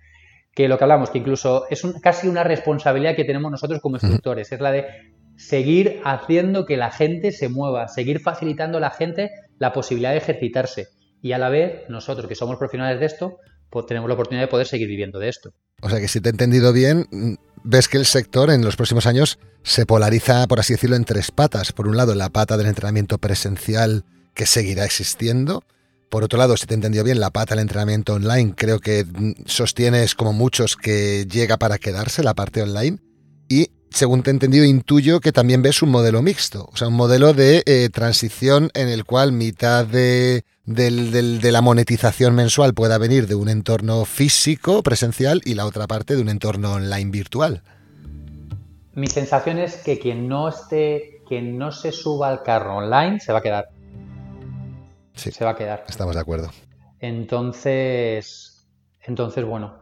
[0.55, 4.53] Que lo que hablamos, que incluso es casi una responsabilidad que tenemos nosotros como instructores,
[4.53, 4.87] es la de
[5.37, 10.19] seguir haciendo que la gente se mueva, seguir facilitando a la gente la posibilidad de
[10.19, 10.89] ejercitarse.
[11.23, 13.39] Y a la vez, nosotros que somos profesionales de esto,
[13.71, 15.53] pues tenemos la oportunidad de poder seguir viviendo de esto.
[15.83, 17.07] O sea que si te he entendido bien,
[17.65, 21.31] ves que el sector en los próximos años se polariza, por así decirlo, en tres
[21.31, 21.73] patas.
[21.73, 24.05] Por un lado, la pata del entrenamiento presencial
[24.35, 25.65] que seguirá existiendo.
[26.09, 29.07] Por otro lado, si te he entendido bien, la pata del entrenamiento online, creo que
[29.47, 32.99] sostienes como muchos que llega para quedarse la parte online.
[33.49, 36.95] Y según te he entendido, intuyo que también ves un modelo mixto, o sea, un
[36.95, 43.27] modelo de eh, transición en el cual mitad de, de la monetización mensual pueda venir
[43.27, 47.63] de un entorno físico, presencial, y la otra parte de un entorno online virtual.
[48.95, 53.33] Mi sensación es que quien no esté, quien no se suba al carro online se
[53.33, 53.69] va a quedar.
[55.15, 55.85] Sí, se va a quedar.
[55.89, 56.51] Estamos de acuerdo.
[57.01, 58.67] Entonces,
[59.03, 59.75] entonces bueno,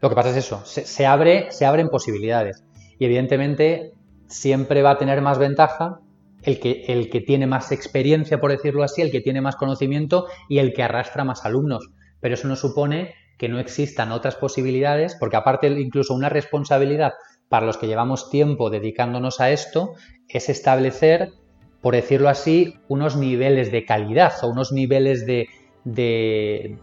[0.00, 2.62] lo que pasa es eso, se, abre, se abren posibilidades
[3.00, 3.94] y evidentemente
[4.28, 6.00] siempre va a tener más ventaja
[6.42, 10.26] el que, el que tiene más experiencia, por decirlo así, el que tiene más conocimiento
[10.48, 11.90] y el que arrastra más alumnos.
[12.20, 17.14] Pero eso no supone que no existan otras posibilidades, porque aparte incluso una responsabilidad
[17.48, 19.94] para los que llevamos tiempo dedicándonos a esto
[20.28, 21.32] es establecer,
[21.80, 25.48] por decirlo así, unos niveles de calidad o unos niveles de,
[25.84, 26.76] de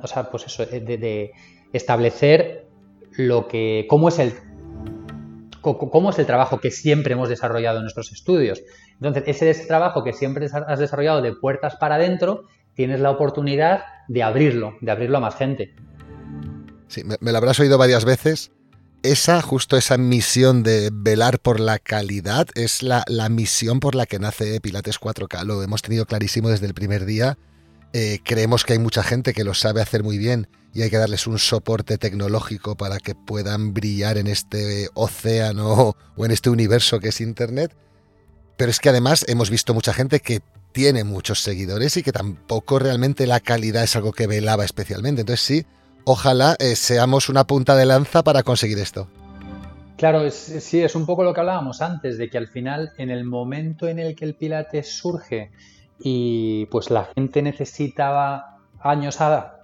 [0.00, 1.32] o sea, pues eso, de, de
[1.72, 2.68] establecer
[3.16, 4.32] lo que, cómo es el
[5.64, 8.62] cómo es el trabajo que siempre hemos desarrollado en nuestros estudios.
[9.00, 12.44] Entonces, ese trabajo que siempre has desarrollado de puertas para adentro,
[12.74, 15.74] tienes la oportunidad de abrirlo, de abrirlo a más gente.
[16.88, 18.52] Sí, me, lo habrás oído varias veces.
[19.02, 24.06] Esa, justo esa misión de velar por la calidad, es la, la misión por la
[24.06, 25.44] que nace Pilates 4K.
[25.44, 27.36] Lo hemos tenido clarísimo desde el primer día
[27.96, 30.98] eh, creemos que hay mucha gente que lo sabe hacer muy bien y hay que
[30.98, 36.98] darles un soporte tecnológico para que puedan brillar en este océano o en este universo
[36.98, 37.76] que es Internet.
[38.56, 40.40] Pero es que además hemos visto mucha gente que
[40.72, 45.20] tiene muchos seguidores y que tampoco realmente la calidad es algo que velaba especialmente.
[45.20, 45.66] Entonces sí,
[46.04, 49.08] ojalá eh, seamos una punta de lanza para conseguir esto.
[49.96, 53.22] Claro, sí, es un poco lo que hablábamos antes, de que al final, en el
[53.22, 55.52] momento en el que el Pilates surge
[55.98, 59.60] y pues la gente necesitaba años a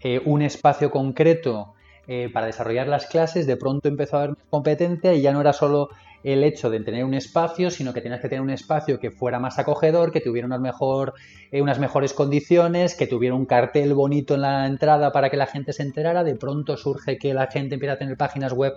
[0.00, 1.74] eh, un espacio concreto
[2.06, 5.52] eh, para desarrollar las clases, de pronto empezó a haber competencia y ya no era
[5.52, 5.88] solo
[6.24, 9.38] el hecho de tener un espacio, sino que tenías que tener un espacio que fuera
[9.38, 11.12] más acogedor, que tuviera unas, mejor,
[11.52, 15.46] eh, unas mejores condiciones, que tuviera un cartel bonito en la entrada para que la
[15.46, 16.24] gente se enterara.
[16.24, 18.72] De pronto surge que la gente empieza a tener páginas web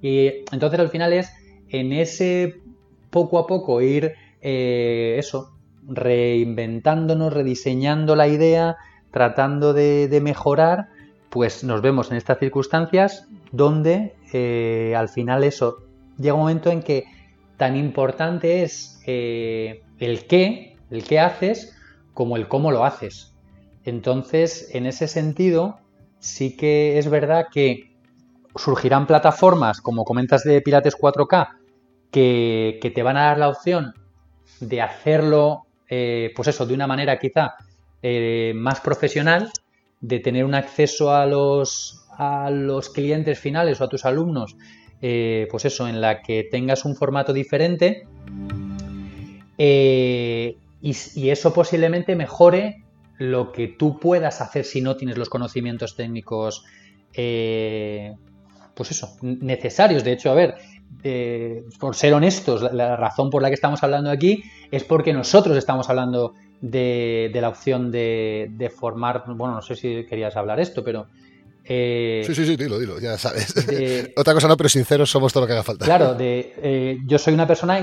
[0.00, 1.32] y entonces al final es
[1.68, 2.60] en ese
[3.10, 5.52] poco a poco ir eh, eso,
[5.88, 8.76] reinventándonos, rediseñando la idea,
[9.10, 10.88] tratando de, mejorar,
[11.30, 15.78] pues nos vemos en estas circunstancias donde eh, al final eso
[16.18, 17.04] llega un momento en que
[17.56, 21.76] tan importante es eh, el qué, el qué haces,
[22.14, 23.34] como el cómo lo haces.
[23.84, 25.78] Entonces, en ese sentido,
[26.18, 27.96] sí que es verdad que
[28.56, 31.48] surgirán plataformas, como comentas de Pilates 4K,
[32.10, 33.94] que, te van a dar la opción
[34.60, 37.52] de hacerlo, eh, pues eso, de una manera quizá
[38.02, 39.50] eh, más profesional,
[40.00, 44.56] de tener un acceso a los, a los clientes finales o a tus alumnos,
[45.02, 48.06] eh, pues eso, en la que tengas un formato diferente
[49.58, 52.82] y, eso posiblemente mejore
[53.18, 56.64] lo que tú puedas hacer si no tienes los conocimientos técnicos
[57.12, 60.04] pues eso, necesarios.
[60.04, 60.54] De hecho, a ver,
[61.04, 65.56] eh, por ser honestos, la, razón por la que estamos hablando aquí es porque nosotros
[65.56, 71.08] estamos hablando de, la opción de, formar, bueno, no sé si querías hablar esto, pero...
[71.64, 73.54] Eh, sí, sí, sí, dilo, dilo, ya sabes.
[74.16, 75.84] Otra cosa no, pero sinceros somos todo lo que haga falta.
[75.84, 77.80] Claro, de, eh, yo soy una persona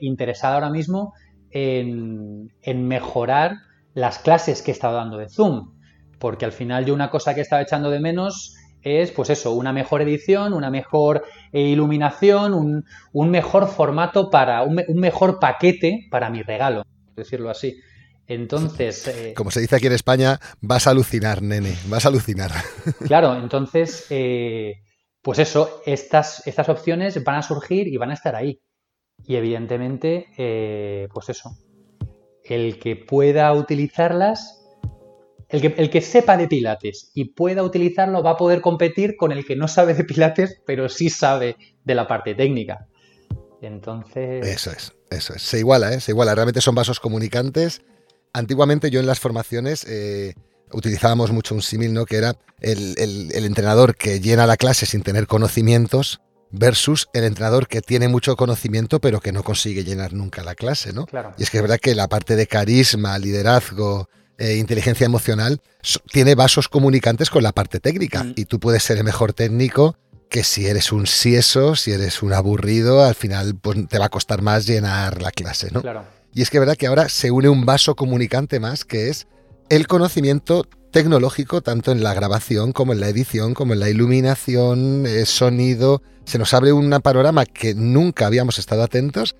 [0.00, 1.14] interesada ahora mismo
[1.50, 3.56] en, en mejorar
[3.94, 5.72] las clases que he estado dando de Zoom,
[6.18, 9.52] porque al final yo una cosa que he estado echando de menos es, pues eso,
[9.52, 16.30] una mejor edición, una mejor eh, iluminación, un, mejor formato para, un, mejor paquete para
[16.30, 17.80] mi regalo, decirlo así.
[18.26, 19.08] Entonces.
[19.14, 22.50] Eh, Como se dice aquí en España, vas a alucinar, nene, vas a alucinar.
[23.06, 24.82] Claro, entonces, eh,
[25.22, 28.60] pues eso, estas, estas opciones van a surgir y van a estar ahí.
[29.24, 30.26] Y evidentemente,
[31.12, 31.50] pues eso,
[32.42, 34.61] el que pueda utilizarlas
[35.52, 39.54] el que, sepa de Pilates y pueda utilizarlo va a poder competir con el que
[39.54, 42.88] no sabe de Pilates, pero sí sabe de la parte técnica.
[43.60, 44.46] Entonces.
[44.46, 45.42] Eso es, eso es.
[45.42, 46.00] Se iguala, ¿eh?
[46.00, 46.34] Se iguala.
[46.34, 47.82] Realmente son vasos comunicantes.
[48.32, 50.34] Antiguamente yo en las formaciones eh,
[50.72, 52.06] utilizábamos mucho un símil, ¿no?
[52.06, 57.80] Que era el, entrenador que llena la clase sin tener conocimientos versus el entrenador que
[57.80, 61.06] tiene mucho conocimiento pero que no consigue llenar nunca la clase, ¿no?
[61.06, 61.34] Claro.
[61.36, 64.08] Y es que es verdad que la parte de carisma, liderazgo,
[64.38, 65.60] eh, inteligencia emocional
[66.10, 68.34] tiene vasos comunicantes con la parte técnica mm.
[68.36, 69.96] y tú puedes ser el mejor técnico
[70.28, 74.08] que si eres un sieso, si eres un aburrido, al final pues, te va a
[74.08, 75.82] costar más llenar la clase, ¿no?
[75.82, 76.04] Claro.
[76.32, 79.26] Y es que verdad que ahora se une un vaso comunicante más que es
[79.68, 85.04] el conocimiento tecnológico tanto en la grabación como en la edición, como en la iluminación,
[85.06, 86.02] eh, sonido.
[86.24, 89.36] Se nos abre un panorama que nunca habíamos estado atentos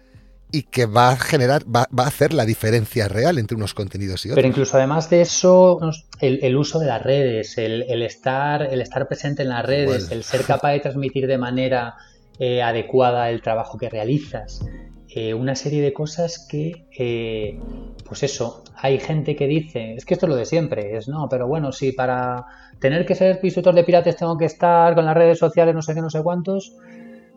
[0.53, 4.28] y que va a generar, va, a hacer la diferencia real entre unos contenidos y
[4.28, 4.36] otros.
[4.36, 5.80] Pero incluso además de eso,
[6.20, 10.42] el, uso de las redes, el, estar, el estar presente en las redes, el ser
[10.42, 11.94] capaz de transmitir de manera
[12.38, 14.61] eh, adecuada el trabajo que realizas,
[15.09, 17.59] eh, una serie de cosas que, eh,
[18.05, 21.28] pues eso, hay gente que dice, es que esto es lo de siempre, es no,
[21.30, 22.44] pero bueno, si para
[22.78, 25.94] tener que ser instructor de pirates tengo que estar con las redes sociales, no sé
[25.94, 26.76] qué, no sé cuántos,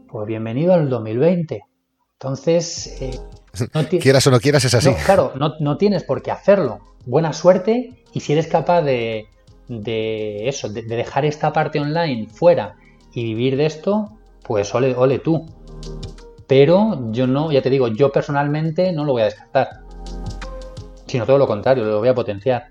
[0.07, 1.63] pues bienvenido al 2020
[2.19, 3.19] entonces, eh,
[4.01, 4.93] quieras o no quieras, es así.
[5.05, 6.79] claro, no, tienes por qué hacerlo.
[7.05, 9.27] Buena suerte y si eres capaz de,
[10.47, 12.77] eso, de, dejar esta parte online fuera
[13.13, 15.45] y vivir de esto, pues ole, ole tú.
[16.47, 19.81] Pero yo no, ya te digo, yo personalmente no lo voy a descartar.
[21.07, 22.69] Sino todo lo contrario, lo voy a potenciar.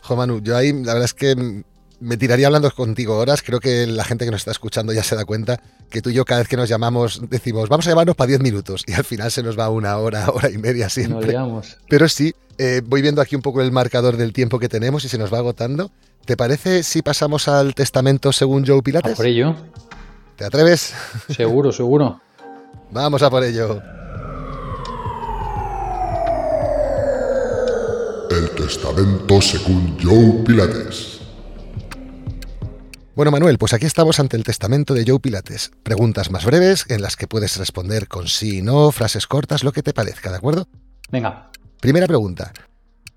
[0.00, 1.64] Jo Manu, yo ahí la verdad es que
[2.04, 3.42] me tiraría hablando contigo horas.
[3.42, 6.14] Creo que la gente que nos está escuchando ya se da cuenta que tú y
[6.14, 9.04] yo cada vez que nos llamamos decimos, vamos a llamarnos para 10 minutos y al
[9.04, 11.34] final se nos va una hora, hora y media siempre.
[11.88, 15.08] Pero sí, eh, voy viendo aquí un poco el marcador del tiempo que tenemos y
[15.08, 15.90] se nos va agotando.
[16.26, 19.12] ¿Te parece si pasamos al testamento según Joe Pilates?
[19.12, 19.56] A por ello.
[20.36, 20.94] ¿Te atreves?
[21.34, 22.20] Seguro, seguro.
[22.90, 23.82] Vamos a por ello.
[28.30, 31.13] El testamento según Joe Pilates.
[33.16, 35.70] Bueno, Manuel, pues aquí estamos ante el testamento de Joe Pilates.
[35.84, 39.70] Preguntas más breves en las que puedes responder con sí y no, frases cortas, lo
[39.70, 40.66] que te parezca, ¿de acuerdo?
[41.12, 41.48] Venga.
[41.80, 42.52] Primera pregunta.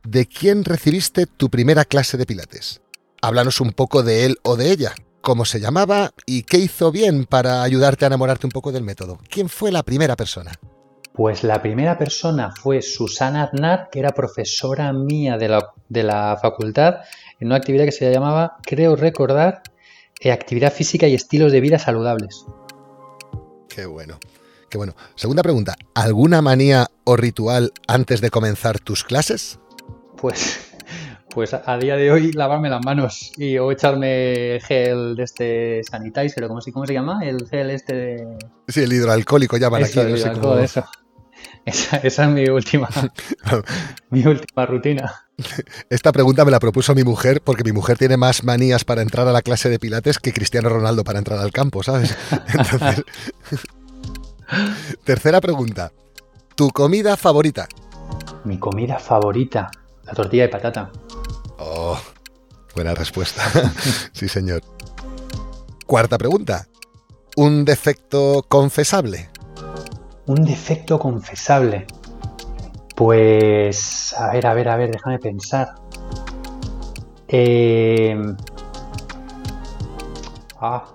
[0.03, 2.79] ¿De quién recibiste tu primera clase de Pilates?
[3.23, 4.93] Háblanos un poco de él o de ella.
[5.21, 9.17] cómo se llamaba y qué hizo bien para ayudarte a enamorarte un poco del método.
[9.29, 10.53] ¿Quién fue la primera persona?
[11.11, 16.37] Pues la primera persona fue Susana Aznar, que era profesora mía de la, de la
[16.41, 16.97] facultad,
[17.39, 19.63] en una actividad que se llamaba, creo recordar,
[20.25, 22.45] actividad física y estilos de vida saludables.
[23.69, 24.19] Qué bueno.
[24.69, 24.95] Qué bueno.
[25.15, 29.59] Segunda pregunta, ¿alguna manía o ritual antes de comenzar tus clases?
[30.17, 30.59] Pues,
[31.29, 36.47] pues a día de hoy lavarme las manos y o echarme gel de este sanitizer,
[36.47, 37.21] ¿cómo, ¿cómo se llama?
[37.23, 38.37] El gel este de...
[38.67, 40.11] Sí, el hidroalcohólico llaman Eso, aquí.
[40.11, 40.83] no sé hidroalcohol, cómo- eso.
[41.67, 42.87] Esa, esa es mi última,
[44.09, 45.27] mi última rutina.
[45.89, 49.27] Esta pregunta me la propuso mi mujer porque mi mujer tiene más manías para entrar
[49.27, 52.15] a la clase de pilates que Cristiano Ronaldo para entrar al campo, ¿sabes?
[52.47, 53.03] Entonces...
[55.03, 55.91] Tercera pregunta.
[56.55, 57.67] ¿Tu comida favorita?
[58.45, 59.69] Mi comida favorita,
[60.05, 60.89] la tortilla de patata.
[61.59, 61.99] Oh,
[62.75, 63.43] buena respuesta.
[64.13, 64.61] sí, señor.
[65.85, 66.65] Cuarta pregunta.
[67.35, 69.29] ¿Un defecto confesable?
[70.27, 71.87] Un defecto confesable.
[72.95, 75.75] Pues, a ver, a ver, a ver, déjame pensar.
[77.27, 78.15] Eh,
[80.59, 80.85] Ah,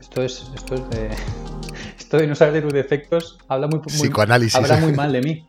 [0.00, 1.10] esto es, esto es de...
[1.98, 4.54] Esto de no saber de tus defectos habla muy, muy, Psicoanálisis.
[4.54, 5.46] habla muy mal de mí.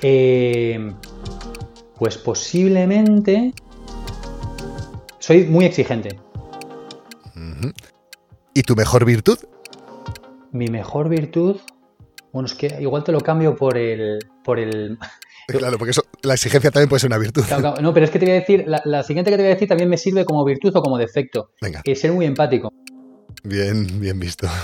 [0.00, 0.94] Eh,
[1.98, 3.52] pues posiblemente...
[5.18, 6.20] Soy muy exigente.
[8.54, 9.38] ¿Y tu mejor virtud?
[10.52, 11.56] Mi mejor virtud...
[12.32, 14.18] Bueno, es que igual te lo cambio por el...
[14.44, 14.98] Por el
[15.48, 17.42] Claro, porque eso, la exigencia también puede ser una virtud.
[17.44, 17.82] Claro, claro.
[17.82, 19.54] No, pero es que te voy a decir, la, la siguiente que te voy a
[19.54, 21.54] decir también me sirve como virtud o como defecto.
[21.60, 22.72] Venga, Es ser muy empático.
[23.42, 24.46] bien, bien visto.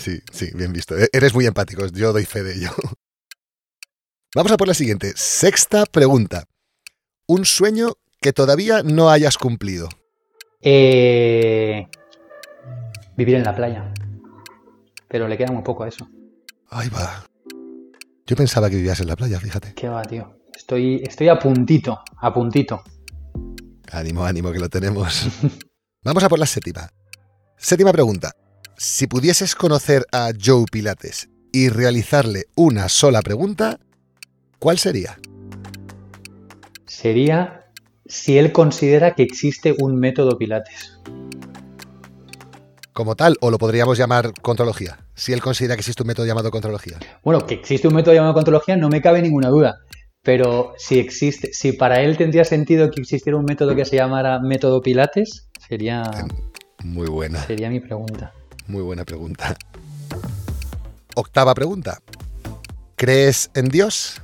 [0.00, 0.98] Sí, sí, bien visto.
[0.98, 2.70] E- Eres muy empático, yo doy fe de ello.
[4.34, 5.12] Vamos a por la siguiente.
[5.14, 6.44] Sexta pregunta.
[7.28, 9.88] Un sueño que todavía no hayas cumplido.
[10.60, 11.86] Eh,
[13.16, 13.92] vivir en la playa.
[15.08, 16.08] Pero le queda muy poco a eso.
[16.70, 17.24] Ahí va.
[18.26, 19.74] Yo pensaba que vivías en la playa, fíjate.
[19.74, 20.40] ¿Qué va, tío?
[20.54, 22.82] Estoy, estoy a puntito, a puntito.
[23.92, 25.28] Ánimo, ánimo, que lo tenemos.
[26.02, 26.88] Vamos a por la séptima.
[27.56, 28.32] Séptima pregunta.
[28.76, 33.78] Si pudieses conocer a Joe Pilates y realizarle una sola pregunta,
[34.58, 35.18] ¿cuál sería?
[36.84, 37.66] Sería
[38.06, 40.98] si él considera que existe un método Pilates.
[42.96, 46.50] Como tal, o lo podríamos llamar contrología, si él considera que existe un método llamado
[46.50, 46.98] contrología.
[47.22, 49.80] Bueno, que existe un método llamado contrología no me cabe ninguna duda.
[50.22, 54.40] Pero si existe, si para él tendría sentido que existiera un método que se llamara
[54.40, 56.04] método Pilates, sería,
[56.84, 58.32] Muy buena, sería mi pregunta.
[58.66, 59.54] muy buena pregunta.
[61.16, 61.98] Octava pregunta.
[62.96, 64.22] ¿Crees en Dios?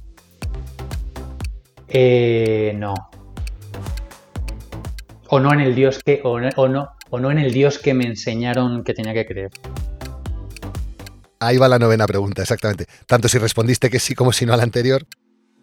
[1.89, 2.95] Eh, no.
[5.29, 6.23] O no en el Dios que.
[6.25, 9.27] O no, o no, o no en el Dios que me enseñaron que tenía que
[9.27, 9.51] creer.
[11.41, 12.87] Ahí va la novena pregunta, exactamente.
[13.07, 15.07] Tanto si respondiste que sí como si no a la anterior.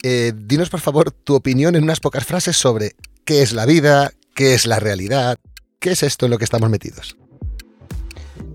[0.03, 2.91] Eh, dinos, por favor, tu opinión en unas pocas frases sobre
[3.25, 5.39] qué es la vida, qué es la realidad,
[5.79, 7.17] qué es esto en lo que estamos metidos.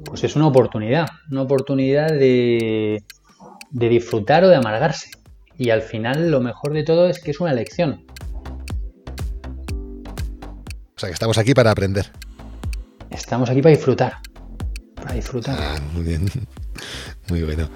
[0.05, 1.09] Pues es una oportunidad.
[1.33, 3.03] Una oportunidad de,
[3.71, 5.11] de disfrutar o de amargarse.
[5.59, 8.07] Y al final lo mejor de todo es que es una elección.
[10.97, 12.13] O sea, que estamos aquí para aprender.
[13.15, 14.15] Estamos aquí para disfrutar.
[14.97, 15.57] Para disfrutar.
[15.57, 16.29] Ah, muy bien.
[17.29, 17.71] Muy bueno.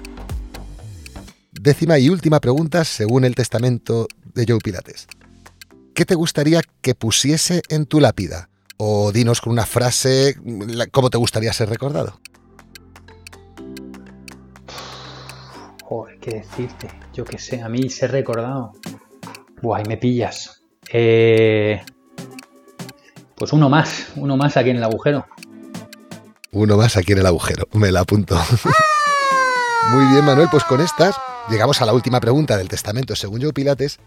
[1.51, 5.07] Décima y última pregunta según el testamento de Joe Pilates.
[5.95, 8.49] ¿Qué te gustaría que pusiese en tu lápida?
[8.77, 10.35] O dinos con una frase
[10.91, 12.19] cómo te gustaría ser recordado.
[15.83, 16.89] Joder, ¿qué decirte?
[17.13, 18.73] Yo qué sé, a mí ser recordado.
[19.61, 20.63] Buah, ahí me pillas.
[20.91, 21.81] Eh,
[23.39, 25.25] Pues uno más, uno más aquí en el agujero.
[26.51, 28.35] Uno más aquí en el agujero, me la apunto.
[29.91, 31.15] Muy bien, Manuel, pues con estas
[31.49, 33.99] llegamos a la última pregunta del testamento según Joe Pilates.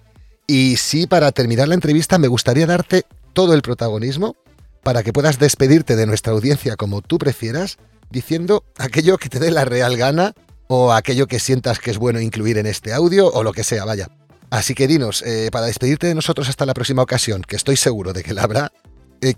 [0.46, 4.36] Y sí, para terminar la entrevista me gustaría darte todo el protagonismo
[4.82, 7.78] para que puedas despedirte de nuestra audiencia como tú prefieras,
[8.10, 10.34] diciendo aquello que te dé la real gana
[10.66, 13.86] o aquello que sientas que es bueno incluir en este audio o lo que sea,
[13.86, 14.10] vaya.
[14.50, 18.12] Así que dinos, eh, para despedirte de nosotros hasta la próxima ocasión, que estoy seguro
[18.12, 18.72] de que la habrá,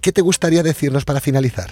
[0.01, 1.71] ¿qué te gustaría decirnos para finalizar?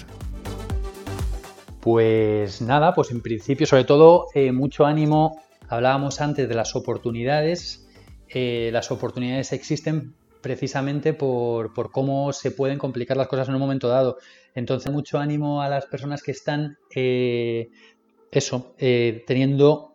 [1.81, 5.43] Pues nada, pues en principio, sobre todo, eh, mucho ánimo.
[5.69, 7.89] Hablábamos antes de las oportunidades.
[8.29, 13.61] Eh, las oportunidades existen precisamente por, por, cómo se pueden complicar las cosas en un
[13.61, 14.19] momento dado.
[14.55, 17.71] Entonces, mucho ánimo a las personas que están, eh,
[18.31, 19.95] eso, eh, teniendo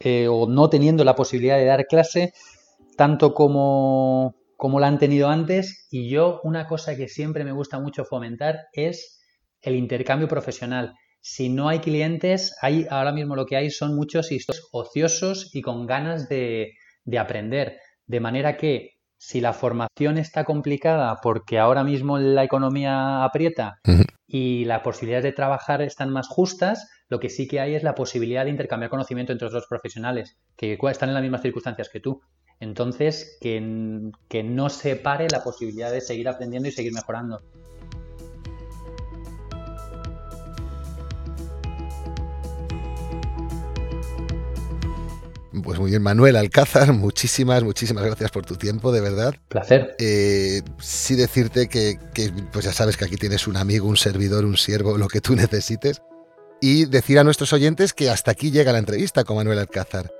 [0.00, 2.32] eh, o no teniendo la posibilidad de dar clase,
[2.96, 5.86] tanto como, como la han tenido antes.
[5.88, 9.22] Y yo, una cosa que siempre me gusta mucho fomentar es
[9.62, 10.94] el intercambio profesional.
[11.20, 14.30] Si no hay clientes, hay, ahora mismo lo que hay son muchos
[14.72, 16.72] ociosos y con ganas de,
[17.04, 17.78] de aprender.
[18.06, 23.78] De manera que si la formación está complicada porque ahora mismo la economía aprieta
[24.26, 27.94] y las posibilidades de trabajar están más justas, lo que sí que hay es la
[27.94, 32.20] posibilidad de intercambiar conocimiento entre otros profesionales que están en las mismas circunstancias que tú.
[32.60, 37.40] Entonces, que, que no se pare la posibilidad de seguir aprendiendo y seguir mejorando.
[45.62, 49.34] Pues muy bien, Manuel Alcázar, muchísimas, muchísimas gracias por tu tiempo, de verdad.
[49.48, 49.96] Placer.
[49.98, 51.98] Eh, sí decirte que,
[52.52, 55.34] pues ya sabes que aquí tienes un amigo, un servidor, un siervo, lo que tú
[55.36, 56.02] necesites.
[56.60, 60.10] Y decir a nuestros oyentes que hasta aquí llega la entrevista con Manuel Alcázar.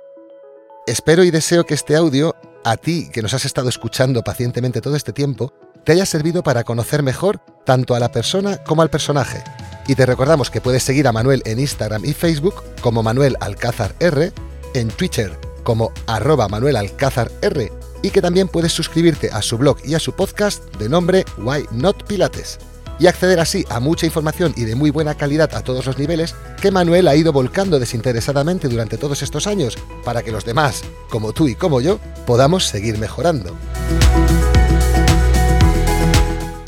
[0.87, 4.95] Espero y deseo que este audio, a ti que nos has estado escuchando pacientemente todo
[4.95, 5.53] este tiempo,
[5.83, 9.43] te haya servido para conocer mejor tanto a la persona como al personaje.
[9.87, 13.95] Y te recordamos que puedes seguir a Manuel en Instagram y Facebook como Manuel Alcázar
[13.99, 14.31] R
[14.73, 17.71] en Twitter como arroba Manuel Alcázar R
[18.01, 21.65] y que también puedes suscribirte a su blog y a su podcast de nombre Why
[21.71, 22.59] Not Pilates
[22.99, 26.35] y acceder así a mucha información y de muy buena calidad a todos los niveles
[26.61, 31.33] que Manuel ha ido volcando desinteresadamente durante todos estos años para que los demás, como
[31.33, 33.55] tú y como yo, podamos seguir mejorando.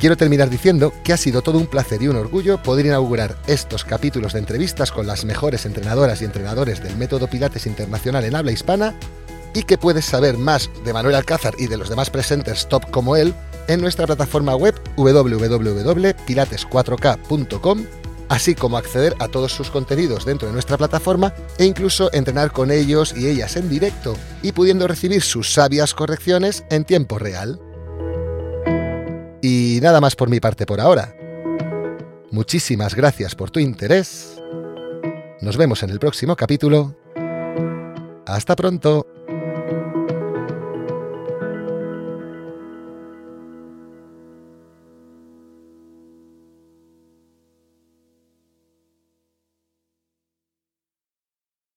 [0.02, 3.86] Quiero terminar diciendo que ha sido todo un placer y un orgullo poder inaugurar estos
[3.86, 8.52] capítulos de entrevistas con las mejores entrenadoras y entrenadores del método Pilates Internacional en habla
[8.52, 8.96] hispana
[9.54, 13.16] y que puedes saber más de Manuel Alcázar y de los demás presenters top como
[13.16, 13.36] él
[13.74, 17.86] en nuestra plataforma web www.pilates4k.com,
[18.30, 22.70] así como acceder a todos sus contenidos dentro de nuestra plataforma e incluso entrenar con
[22.72, 27.60] ellos y ellas en directo y pudiendo recibir sus sabias correcciones en tiempo real.
[29.42, 31.16] Y nada más por mi parte por ahora.
[32.30, 34.38] Muchísimas gracias por tu interés.
[35.42, 36.96] Nos vemos en el próximo capítulo.
[38.26, 39.08] Hasta pronto.